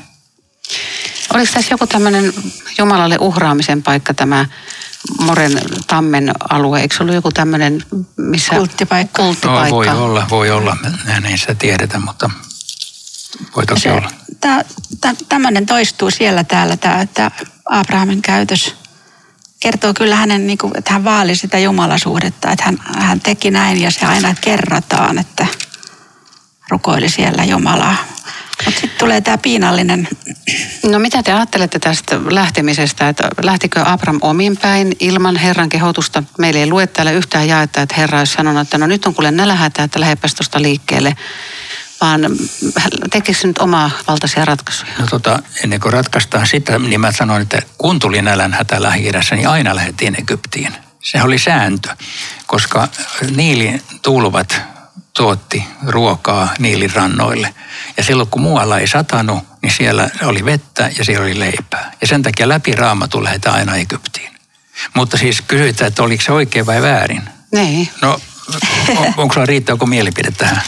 Oliko 1.34 1.52
tässä 1.54 1.74
joku 1.74 1.88
tämmöinen 1.88 2.34
Jumalalle 2.78 3.18
uhraamisen 3.20 3.84
paikka 3.84 4.14
tämä 4.14 4.46
Moren 5.20 5.62
tammen 5.88 6.32
alue, 6.50 6.82
eikö 6.82 6.96
se 6.96 7.04
ollut 7.04 7.16
joku 7.16 7.32
tämmöinen, 7.32 7.84
missä... 8.18 8.56
Kulttipaikka. 8.56 9.24
Kulttipaikka. 9.24 9.70
No, 9.70 9.76
voi 9.76 9.90
olla, 9.90 10.28
voi 10.30 10.52
olla. 10.52 10.78
Näin 11.06 11.26
ei 11.26 11.38
sitä 11.38 11.56
tiedetä, 11.56 12.00
mutta 12.00 12.30
voi 13.56 13.66
toki 13.66 13.82
se, 13.82 13.92
olla. 13.92 14.12
Tämmöinen 15.30 15.66
toistuu 15.66 16.12
siellä 16.12 16.44
täällä, 16.44 16.78
tämä, 16.78 17.02
että 17.02 17.32
Abrahamin 17.66 18.22
käytös 18.22 18.76
kertoo 19.60 19.94
kyllä 19.94 20.16
hänen, 20.16 20.48
niin 20.48 20.58
kuin, 20.58 20.78
että 20.78 20.94
hän 20.94 21.04
vaali 21.04 21.36
sitä 21.36 21.60
jumalasuhdetta, 21.60 22.52
että 22.52 22.64
hän, 22.66 22.78
hän 22.98 23.22
teki 23.22 23.52
näin 23.52 23.82
ja 23.82 23.92
se 23.92 24.06
aina 24.06 24.36
kerrataan, 24.42 25.18
että 25.18 25.48
rukoili 26.70 27.10
siellä 27.10 27.44
Jumalaa. 27.44 27.96
Mutta 28.66 28.82
sitten 28.82 29.00
tulee 29.00 29.22
tämä 29.22 29.38
piinallinen. 29.38 30.08
No 30.84 31.00
mitä 31.00 31.24
te 31.24 31.34
ajattelette 31.34 31.80
tästä 31.80 32.20
lähtemisestä, 32.30 33.10
että 33.10 33.30
lähtikö 33.42 33.84
Abraham 33.86 34.20
omin 34.22 34.58
päin 34.58 34.96
ilman 35.00 35.36
Herran 35.36 35.70
kehotusta? 35.70 36.24
Meillä 36.38 36.60
ei 36.60 36.70
lue 36.70 36.88
täällä 36.88 37.12
yhtään 37.12 37.48
jaetta, 37.48 37.82
että 37.82 37.96
Herra 37.98 38.20
olisi 38.20 38.34
sanonut, 38.34 38.62
että 38.62 38.78
no 38.78 38.88
nyt 38.88 39.06
on 39.06 39.16
kuule 39.16 39.32
nälähätä, 39.32 39.84
että 39.84 40.00
lähdepäs 40.00 40.36
tuosta 40.36 40.62
liikkeelle. 40.62 41.16
Vaan 42.02 42.22
tekikö 43.12 43.40
se 43.40 43.48
nyt 43.48 43.58
omaa 43.58 43.92
valtaisia 44.08 44.46
ratkaisuja? 44.46 44.92
No 45.00 45.08
tota, 45.08 45.40
ennen 45.64 45.80
kuin 45.80 45.94
ratkaistaan 45.94 46.48
sitä, 46.48 46.80
niin 46.80 47.02
mä 47.02 47.12
sanoin, 47.12 47.42
että 47.42 47.62
kun 47.78 48.00
tuli 48.00 48.22
nälänhätä 48.22 48.82
lähi 48.82 49.12
niin 49.32 49.48
aina 49.48 49.76
lähdettiin 49.76 50.16
Egyptiin. 50.22 50.74
Se 51.04 51.24
oli 51.24 51.40
sääntö, 51.40 51.90
koska 52.48 52.88
Niilin 53.36 53.82
tulvat 54.02 54.62
tuotti 55.14 55.64
ruokaa 55.88 56.50
Niilin 56.60 56.94
rannoille. 56.94 57.56
Ja 57.98 58.04
silloin 58.04 58.30
kun 58.30 58.42
muualla 58.42 58.80
ei 58.80 58.88
satanut, 58.88 59.44
niin 59.62 59.74
siellä 59.74 60.10
oli 60.24 60.46
vettä 60.46 60.92
ja 60.98 61.06
siellä 61.06 61.24
oli 61.24 61.40
leipää. 61.40 61.92
Ja 62.02 62.08
sen 62.08 62.24
takia 62.24 62.50
läpi 62.50 62.72
raamatu 62.72 63.24
lähdetään 63.24 63.56
aina 63.56 63.76
Egyptiin. 63.76 64.36
Mutta 64.94 65.18
siis 65.18 65.42
kysytään, 65.42 65.88
että 65.88 66.04
oliko 66.04 66.24
se 66.24 66.32
oikein 66.32 66.66
vai 66.66 66.82
väärin? 66.82 67.30
Niin. 67.52 67.90
No, 68.02 68.20
on, 68.98 69.14
onko 69.18 69.34
sulla 69.34 69.46
riittääkö 69.46 69.86
mielipide 69.86 70.32
tähän? 70.32 70.62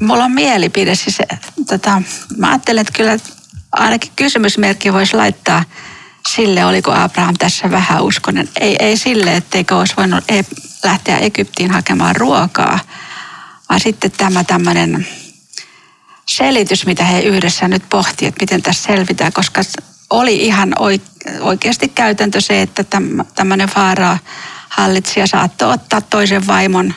Mulla 0.00 0.24
on 0.24 0.32
mielipide. 0.32 0.94
Siis, 0.94 1.18
tota, 1.68 2.02
mä 2.36 2.48
ajattelen, 2.48 2.80
että 2.80 2.92
kyllä 2.92 3.16
ainakin 3.72 4.12
kysymysmerkki 4.16 4.92
voisi 4.92 5.16
laittaa 5.16 5.64
sille, 6.28 6.64
oliko 6.64 6.92
Abraham 6.92 7.34
tässä 7.38 7.70
vähän 7.70 8.02
uskonen. 8.02 8.48
Ei, 8.60 8.76
ei 8.80 8.96
sille, 8.96 9.36
etteikö 9.36 9.76
olisi 9.76 9.94
voinut 9.96 10.24
lähteä 10.84 11.18
Egyptiin 11.18 11.70
hakemaan 11.70 12.16
ruokaa, 12.16 12.78
vaan 13.68 13.80
sitten 13.80 14.10
tämä 14.10 14.44
tämmöinen 14.44 15.06
selitys, 16.26 16.86
mitä 16.86 17.04
he 17.04 17.20
yhdessä 17.20 17.68
nyt 17.68 17.82
pohtivat, 17.88 18.28
että 18.28 18.42
miten 18.42 18.62
tässä 18.62 18.82
selvitään, 18.82 19.32
koska 19.32 19.60
oli 20.10 20.36
ihan 20.36 20.74
oikeasti 21.40 21.88
käytäntö 21.88 22.40
se, 22.40 22.62
että 22.62 22.84
tämmöinen 23.34 23.68
vaaraa 23.76 24.18
hallitsija 24.68 25.26
saattoi 25.26 25.72
ottaa 25.72 26.00
toisen 26.00 26.46
vaimon 26.46 26.94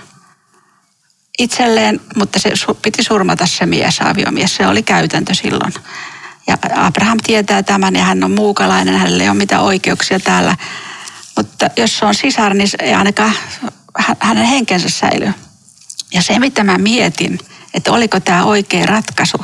itselleen, 1.39 2.01
mutta 2.15 2.39
se 2.39 2.51
piti 2.81 3.03
surmata 3.03 3.45
se 3.45 3.65
mies, 3.65 4.01
aviomies. 4.01 4.55
Se 4.55 4.67
oli 4.67 4.83
käytäntö 4.83 5.33
silloin. 5.33 5.73
Ja 6.47 6.57
Abraham 6.75 7.17
tietää 7.23 7.63
tämän 7.63 7.95
ja 7.95 8.03
hän 8.03 8.23
on 8.23 8.31
muukalainen, 8.31 8.97
hänellä 8.97 9.23
ei 9.23 9.29
ole 9.29 9.37
mitään 9.37 9.63
oikeuksia 9.63 10.19
täällä. 10.19 10.57
Mutta 11.37 11.69
jos 11.77 11.97
se 11.97 12.05
on 12.05 12.15
sisar, 12.15 12.53
niin 12.53 12.69
ei 12.79 12.93
ainakaan 12.93 13.33
hänen 14.19 14.45
henkensä 14.45 14.89
säilyy. 14.89 15.33
Ja 16.13 16.21
se, 16.21 16.39
mitä 16.39 16.63
mä 16.63 16.77
mietin, 16.77 17.39
että 17.73 17.91
oliko 17.91 18.19
tämä 18.19 18.43
oikea 18.43 18.85
ratkaisu, 18.85 19.37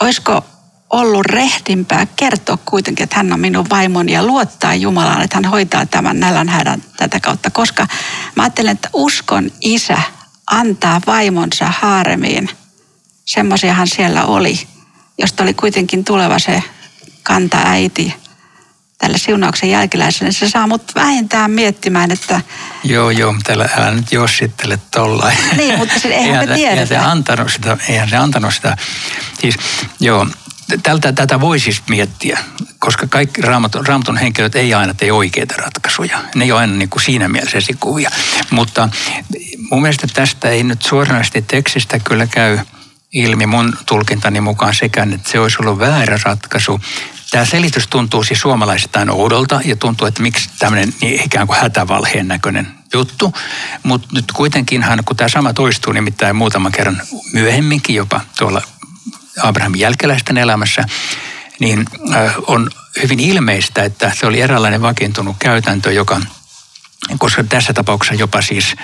olisiko 0.00 0.44
ollut 0.90 1.26
rehdimpää 1.26 2.06
kertoa 2.16 2.58
kuitenkin, 2.64 3.04
että 3.04 3.16
hän 3.16 3.32
on 3.32 3.40
minun 3.40 3.70
vaimoni 3.70 4.12
ja 4.12 4.22
luottaa 4.22 4.74
Jumalaan, 4.74 5.22
että 5.22 5.36
hän 5.36 5.44
hoitaa 5.44 5.86
tämän 5.86 6.20
nälänhädän 6.20 6.82
tätä 6.96 7.20
kautta. 7.20 7.50
Koska 7.50 7.86
mä 8.36 8.42
ajattelen, 8.42 8.72
että 8.72 8.90
uskon 8.92 9.50
isä 9.60 9.98
antaa 10.46 11.00
vaimonsa 11.06 11.72
haaremiin. 11.80 12.50
Semmoisiahan 13.24 13.88
siellä 13.88 14.24
oli, 14.24 14.60
josta 15.18 15.42
oli 15.42 15.54
kuitenkin 15.54 16.04
tuleva 16.04 16.38
se 16.38 16.62
kanta-äiti 17.22 18.14
tälle 18.98 19.18
siunauksen 19.18 19.70
jälkeläiselle. 19.70 20.32
Se 20.32 20.48
saa 20.48 20.66
mut 20.66 20.82
vähintään 20.94 21.50
miettimään, 21.50 22.10
että... 22.10 22.40
Joo, 22.84 23.10
joo, 23.10 23.32
mutta 23.32 23.52
älä 23.52 23.90
nyt 23.90 24.12
jossittele 24.12 24.78
tollain. 24.90 25.38
Niin, 25.56 25.78
mutta 25.78 25.98
se, 25.98 26.08
eihän, 26.08 26.24
eihän 26.24 26.48
me 26.48 26.54
tiedetä. 26.54 26.72
Eihän 26.72 26.86
se 26.86 26.96
antanut 26.96 27.52
sitä, 27.52 27.76
eihän 27.88 28.08
se 28.08 28.16
antanut 28.16 28.54
sitä. 28.54 28.76
Siis, 29.40 29.56
joo, 30.00 30.26
tältä, 30.82 31.12
tätä 31.12 31.40
voi 31.40 31.60
siis 31.60 31.82
miettiä, 31.88 32.38
koska 32.78 33.06
kaikki 33.06 33.42
raamatun, 33.42 33.86
raamatun 33.86 34.16
henkilöt 34.16 34.54
ei 34.54 34.74
aina 34.74 34.94
tee 34.94 35.12
oikeita 35.12 35.54
ratkaisuja. 35.58 36.24
Ne 36.34 36.44
ei 36.44 36.52
ole 36.52 36.60
aina 36.60 36.72
niin 36.72 36.90
kuin 36.90 37.02
siinä 37.02 37.28
mielessä 37.28 37.58
esikuvia. 37.58 38.10
Mutta 38.50 38.88
mun 39.70 39.82
mielestä 39.82 40.06
tästä 40.14 40.48
ei 40.48 40.62
nyt 40.62 40.82
suoranaisesti 40.82 41.42
tekstistä 41.42 41.98
kyllä 41.98 42.26
käy 42.26 42.58
ilmi 43.12 43.46
mun 43.46 43.72
tulkintani 43.86 44.40
mukaan 44.40 44.74
sekään, 44.74 45.12
että 45.12 45.30
se 45.30 45.40
olisi 45.40 45.56
ollut 45.60 45.78
väärä 45.78 46.18
ratkaisu, 46.24 46.80
tämä 47.30 47.44
selitys 47.44 47.86
tuntuu 47.86 48.24
siis 48.24 48.40
suomalaisittain 48.40 49.10
oudolta 49.10 49.60
ja 49.64 49.76
tuntuu, 49.76 50.06
että 50.06 50.22
miksi 50.22 50.50
tämmöinen 50.58 50.94
niin 51.00 51.22
ikään 51.24 51.46
kuin 51.46 51.58
hätävalheen 51.58 52.28
näköinen 52.28 52.68
juttu. 52.92 53.34
Mutta 53.82 54.08
nyt 54.12 54.24
kuitenkinhan, 54.32 55.04
kun 55.04 55.16
tämä 55.16 55.28
sama 55.28 55.52
toistuu 55.52 55.92
nimittäin 55.92 56.36
muutaman 56.36 56.72
kerran 56.72 57.02
myöhemminkin 57.32 57.96
jopa 57.96 58.20
tuolla 58.38 58.62
Abrahamin 59.42 59.80
jälkeläisten 59.80 60.38
elämässä, 60.38 60.84
niin 61.58 61.84
on 62.46 62.70
hyvin 63.02 63.20
ilmeistä, 63.20 63.84
että 63.84 64.12
se 64.14 64.26
oli 64.26 64.40
eräänlainen 64.40 64.82
vakiintunut 64.82 65.36
käytäntö, 65.38 65.92
joka 65.92 66.20
koska 67.18 67.44
tässä 67.44 67.72
tapauksessa 67.72 68.14
jopa 68.14 68.42
siis 68.42 68.74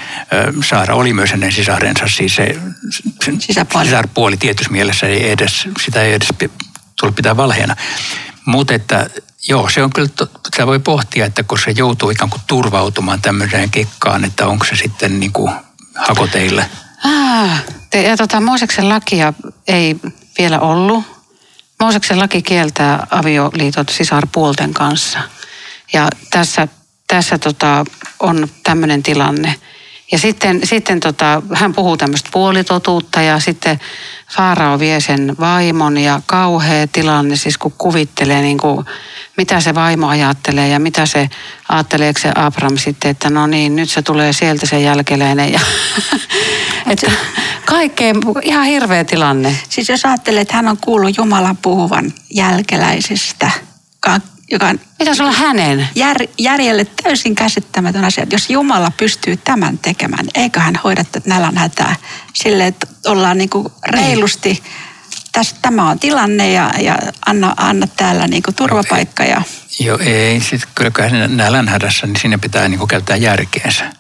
Saara 0.69 0.95
oli 0.95 1.13
myös 1.13 1.31
hänen 1.31 1.53
sisarensa, 1.53 2.05
siis 2.09 2.37
se 2.37 2.55
Sisäpuoli. 3.39 3.85
sisarpuoli 3.87 4.37
tietyssä 4.37 4.73
mielessä 4.73 5.07
ei 5.07 5.31
edes, 5.31 5.69
sitä 5.85 6.03
ei 6.03 6.13
edes 6.13 6.29
tullut 7.01 7.17
pitää 7.17 7.37
valheena. 7.37 7.77
Mutta 8.45 8.75
että 8.75 9.11
joo, 9.49 9.69
se 9.71 9.83
on 9.83 9.93
kyllä, 9.93 10.09
sitä 10.45 10.67
voi 10.67 10.79
pohtia, 10.79 11.27
että 11.27 11.43
kun 11.43 11.59
se 11.59 11.71
joutuu 11.71 12.11
ikään 12.11 12.31
kuin 12.31 12.43
turvautumaan 12.47 13.23
tämmöiseen 13.23 13.71
kekkaan, 13.71 14.25
että 14.25 14.47
onko 14.47 14.65
se 14.65 14.77
sitten 14.77 15.21
niin 15.21 15.33
kuin 15.33 15.53
hakoteille. 15.97 16.71
Ah, 17.05 17.63
te, 17.91 18.03
ja 18.03 18.17
tota, 18.17 18.41
Mooseksen 18.41 18.89
lakia 18.89 19.33
ei 19.69 19.97
vielä 20.39 20.61
ollut. 20.61 21.05
Mooseksen 21.81 22.19
laki 22.19 22.43
kieltää 22.43 23.07
avioliitot 23.11 23.89
sisarpuolten 23.89 24.75
kanssa. 24.75 25.19
Ja 25.93 26.09
tässä, 26.31 26.69
tässä 27.13 27.39
tota, 27.39 27.85
on 28.21 28.49
tämmöinen 28.63 29.03
tilanne. 29.03 29.55
Ja 30.13 30.19
sitten, 30.19 30.61
sitten 30.65 31.01
tota, 31.01 31.43
hän 31.55 31.75
puhuu 31.75 31.97
tämmöistä 31.97 32.29
puolitotuutta 32.33 33.23
ja 33.23 33.41
sitten 33.41 33.81
Faarao 34.37 34.79
vie 34.79 35.01
sen 35.01 35.35
vaimon 35.41 35.99
ja 35.99 36.21
kauhea 36.27 36.87
tilanne, 36.87 37.37
siis 37.37 37.59
kun 37.59 37.75
kuvittelee 37.79 38.43
niin 38.43 38.59
kuin, 38.59 38.87
mitä 39.37 39.61
se 39.61 39.75
vaimo 39.75 40.09
ajattelee 40.09 40.69
ja 40.69 40.79
mitä 40.79 41.07
se 41.07 41.31
ajattelee 41.69 42.13
se 42.19 42.33
Abram 42.35 42.77
sitten, 42.77 43.11
että 43.11 43.31
no 43.31 43.47
niin, 43.47 43.77
nyt 43.77 43.91
se 43.91 44.03
tulee 44.03 44.33
sieltä 44.33 44.67
se 44.67 44.81
jälkeläinen. 44.81 45.53
Ja, 45.53 45.61
että 46.91 47.11
kaikkea, 47.65 48.15
ihan 48.43 48.65
hirveä 48.65 49.05
tilanne. 49.05 49.57
Siis 49.69 49.89
jos 49.89 50.05
ajattelee, 50.05 50.41
että 50.41 50.57
hän 50.57 50.69
on 50.69 50.77
kuullut 50.77 51.17
Jumalan 51.17 51.57
puhuvan 51.57 52.13
jälkeläisistä, 52.31 53.51
joka 54.53 54.67
on 54.67 54.81
Pitäisi 54.99 55.23
olla 55.23 55.33
hänen. 55.33 55.89
jär, 55.95 56.17
järjelle 56.39 56.85
täysin 56.85 57.35
käsittämätön 57.35 58.05
asia. 58.05 58.23
Että 58.23 58.35
Jos 58.35 58.51
Jumala 58.51 58.91
pystyy 58.97 59.37
tämän 59.37 59.79
tekemään, 59.79 60.25
niin 60.25 60.43
eikö 60.43 60.61
hän 60.61 60.81
hoida 60.85 61.05
tätä 61.05 61.29
nälänhätää 61.29 61.97
sille, 62.35 62.67
että 62.67 62.87
ollaan 63.07 63.39
niin 63.39 63.51
kuin 63.51 63.69
reilusti, 63.89 64.63
tässä, 65.33 65.57
tämä 65.63 65.91
on 65.91 65.99
tilanne 65.99 66.53
ja, 66.53 66.71
ja 66.81 66.99
anna, 67.27 67.55
anna 67.57 67.87
täällä 67.87 68.27
niin 68.27 68.43
kuin 68.43 68.55
turvapaikka. 68.55 69.25
Ja, 69.25 69.43
Joo, 69.81 69.99
ei. 69.99 70.41
Sitten 70.41 70.69
kyllä 70.75 70.91
kai 70.91 71.11
siinä 71.11 71.29
nälänhädässä, 71.29 72.07
niin 72.07 72.17
siinä 72.21 72.39
pitää 72.39 72.69
niin 72.69 72.79
kuin 72.79 72.89
käyttää 72.89 73.17
järkeensä. 73.17 73.93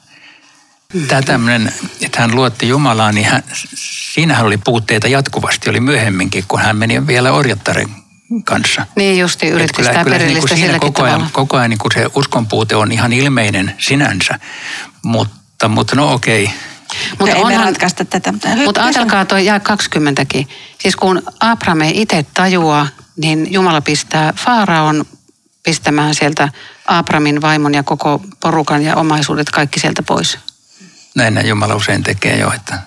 Tämä 1.08 1.22
tämmöinen, 1.22 1.72
että 2.00 2.20
hän 2.20 2.34
luotti 2.34 2.68
Jumalaa, 2.68 3.12
niin 3.12 3.26
hän, 3.26 3.42
siinähän 4.14 4.46
oli 4.46 4.58
puutteita 4.58 5.08
jatkuvasti, 5.08 5.70
oli 5.70 5.80
myöhemminkin, 5.80 6.44
kun 6.48 6.60
hän 6.60 6.76
meni 6.76 7.06
vielä 7.06 7.32
orjattaren 7.32 8.01
kanssa. 8.44 8.86
Niin 8.96 9.18
justi 9.18 9.46
Että 9.46 9.56
yritti 9.56 9.84
sitä 9.84 10.04
niin 10.04 10.48
siinä 10.48 10.78
koko 10.78 11.02
ajan, 11.02 11.14
tavalla. 11.14 11.30
koko 11.32 11.56
ajan 11.56 11.70
niin 11.70 11.78
kuin 11.78 11.92
se 11.94 12.10
uskonpuute 12.14 12.76
on 12.76 12.92
ihan 12.92 13.12
ilmeinen 13.12 13.74
sinänsä, 13.78 14.38
mutta, 15.04 15.68
mutta 15.68 15.96
no 15.96 16.12
okei. 16.12 16.50
mutta 17.18 17.36
ei 17.36 17.44
me 17.44 17.58
ratkaista 17.58 18.04
tätä. 18.04 18.32
Mutta, 18.64 18.84
ajatelkaa 18.84 19.24
tuo 19.24 19.38
jää 19.38 19.58
20kin. 19.58 20.48
Siis 20.78 20.96
kun 20.96 21.22
Abraham 21.40 21.80
ei 21.80 22.00
itse 22.02 22.26
tajua, 22.34 22.86
niin 23.16 23.52
Jumala 23.52 23.80
pistää 23.80 24.32
Faaraon 24.36 25.04
pistämään 25.62 26.14
sieltä 26.14 26.48
Abramin 26.86 27.40
vaimon 27.40 27.74
ja 27.74 27.82
koko 27.82 28.20
porukan 28.40 28.82
ja 28.82 28.96
omaisuudet 28.96 29.50
kaikki 29.50 29.80
sieltä 29.80 30.02
pois. 30.02 30.38
Näin 31.14 31.48
Jumala 31.48 31.74
usein 31.74 32.02
tekee 32.02 32.38
jo, 32.38 32.52
että, 32.52 32.78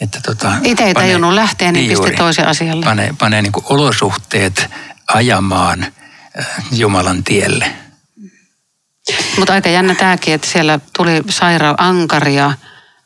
että 0.00 0.20
tota, 0.20 0.52
Itse 0.62 0.84
ei 0.84 0.94
tajunnut 0.94 1.32
lähteä, 1.34 1.72
niin 1.72 1.88
pisti 1.88 2.02
juuri. 2.02 2.16
toisen 2.16 2.48
asialle. 2.48 2.84
Panee, 2.84 3.14
panee 3.18 3.42
niin 3.42 3.52
kuin 3.52 3.64
olosuhteet 3.68 4.70
ajamaan 5.14 5.82
äh, 6.38 6.46
Jumalan 6.72 7.24
tielle. 7.24 7.72
Mutta 9.38 9.52
aika 9.52 9.68
jännä 9.68 9.94
tämäkin, 9.94 10.34
että 10.34 10.46
siellä 10.46 10.80
tuli 10.96 11.22
saira 11.30 11.74
ankaria, 11.78 12.52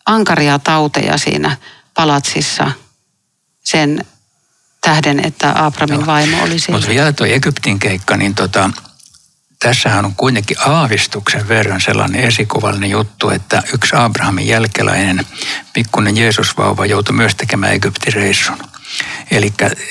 ankaria 0.06 0.58
tauteja 0.58 1.18
siinä 1.18 1.56
palatsissa 1.94 2.70
sen 3.64 4.04
tähden, 4.80 5.26
että 5.26 5.52
Abramin 5.64 5.94
Joo. 5.94 6.06
vaimo 6.06 6.42
oli 6.42 6.58
siellä. 6.58 6.78
Mutta 6.78 6.90
vielä 6.94 7.12
tuo 7.12 7.26
Egyptin 7.26 7.78
keikka, 7.78 8.16
niin 8.16 8.34
tota, 8.34 8.70
tässähän 9.64 10.04
on 10.04 10.14
kuitenkin 10.16 10.56
aavistuksen 10.66 11.48
verran 11.48 11.80
sellainen 11.80 12.24
esikuvallinen 12.24 12.90
juttu, 12.90 13.30
että 13.30 13.62
yksi 13.74 13.96
Abrahamin 13.96 14.46
jälkeläinen, 14.46 15.26
pikkuinen 15.72 16.16
Jeesusvauva, 16.16 16.86
joutui 16.86 17.16
myös 17.16 17.34
tekemään 17.34 17.72
Egyptin 17.72 18.12
reissun. 18.12 18.58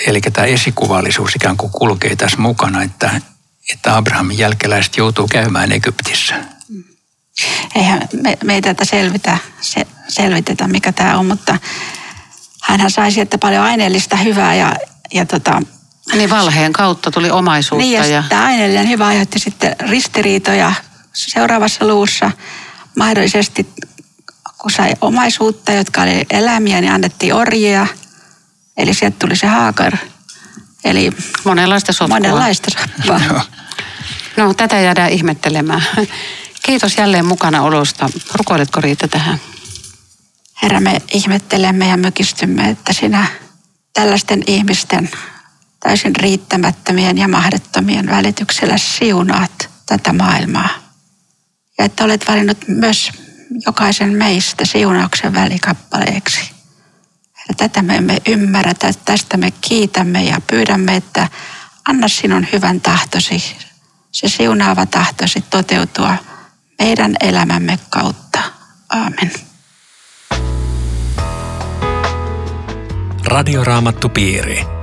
Eli 0.07 0.21
tämä 0.33 0.47
esikuvallisuus 0.47 1.35
ikään 1.35 1.57
kuin 1.57 1.71
kulkee 1.71 2.15
tässä 2.15 2.37
mukana, 2.37 2.83
että, 2.83 3.21
että 3.73 3.97
Abrahamin 3.97 4.37
jälkeläiset 4.37 4.97
joutuu 4.97 5.27
käymään 5.27 5.71
Egyptissä. 5.71 6.35
eihän 7.75 8.07
me, 8.21 8.37
me 8.43 8.53
ei 8.53 8.61
tätä 8.61 8.85
selvitä, 8.85 9.37
se, 9.61 9.87
selvitetä, 10.07 10.67
mikä 10.67 10.91
tämä 10.91 11.17
on, 11.17 11.25
mutta 11.25 11.57
hänhän 12.61 12.91
sai 12.91 13.11
sieltä 13.11 13.37
paljon 13.37 13.63
aineellista 13.63 14.17
hyvää 14.17 14.55
ja, 14.55 14.75
ja 15.13 15.25
tota, 15.25 15.61
Niin 16.13 16.29
valheen 16.29 16.73
kautta 16.73 17.11
tuli 17.11 17.31
omaisuutta. 17.31 17.85
niin 17.85 17.97
ja, 17.97 18.05
ja... 18.05 18.23
tämä 18.29 18.43
aineellinen 18.45 18.89
hyvä 18.89 19.07
aiheutti 19.07 19.39
sitten 19.39 19.75
ristiriitoja 19.79 20.73
seuraavassa 21.13 21.87
luussa. 21.87 22.31
Mahdollisesti 22.97 23.67
kun 24.57 24.71
sai 24.71 24.93
omaisuutta, 25.01 25.71
jotka 25.71 26.01
oli 26.01 26.25
eläimiä, 26.29 26.81
niin 26.81 26.93
annettiin 26.93 27.33
orjia. 27.33 27.87
Eli 28.77 28.93
sieltä 28.93 29.15
tuli 29.19 29.35
se 29.35 29.47
haakar. 29.47 29.97
Eli 30.83 31.11
Monenlaista 31.43 31.93
sotkua. 31.93 32.19
monenlaista 32.19 32.71
soppaa. 32.71 33.45
No, 34.37 34.53
tätä 34.53 34.79
jäädään 34.79 35.11
ihmettelemään. 35.11 35.83
Kiitos 36.63 36.97
jälleen 36.97 37.25
mukana 37.25 37.61
olosta. 37.61 38.09
Rukoiletko 38.33 38.81
Riitta 38.81 39.07
tähän? 39.07 39.39
Herra, 40.63 40.79
me 40.79 41.01
ihmettelemme 41.13 41.87
ja 41.87 41.97
mykistymme, 41.97 42.69
että 42.69 42.93
sinä 42.93 43.27
tällaisten 43.93 44.43
ihmisten 44.47 45.09
täysin 45.83 46.15
riittämättömien 46.15 47.17
ja 47.17 47.27
mahdottomien 47.27 48.07
välityksellä 48.07 48.77
siunaat 48.77 49.69
tätä 49.85 50.13
maailmaa. 50.13 50.69
Ja 51.77 51.85
että 51.85 52.03
olet 52.03 52.27
valinnut 52.27 52.57
myös 52.67 53.11
jokaisen 53.65 54.13
meistä 54.13 54.65
siunauksen 54.65 55.33
välikappaleeksi. 55.33 56.51
Herra, 57.37 57.53
tätä 57.57 57.81
me 57.81 57.95
emme 57.95 58.17
ymmärrä, 58.27 58.73
tä- 58.73 58.93
tästä 59.05 59.37
me 59.37 59.51
kiitämme 59.51 60.23
ja 60.23 60.41
pyydämme, 60.47 60.95
että 60.95 61.27
anna 61.87 62.07
sinun 62.07 62.47
hyvän 62.53 62.81
tahtosi, 62.81 63.57
se 64.11 64.29
siunaava 64.29 64.85
tahtosi 64.85 65.43
toteutua 65.49 66.15
meidän 66.79 67.15
elämämme 67.19 67.79
kautta. 67.89 68.39
Aamen. 68.89 69.31
Radioraamattupiiri. 73.25 74.82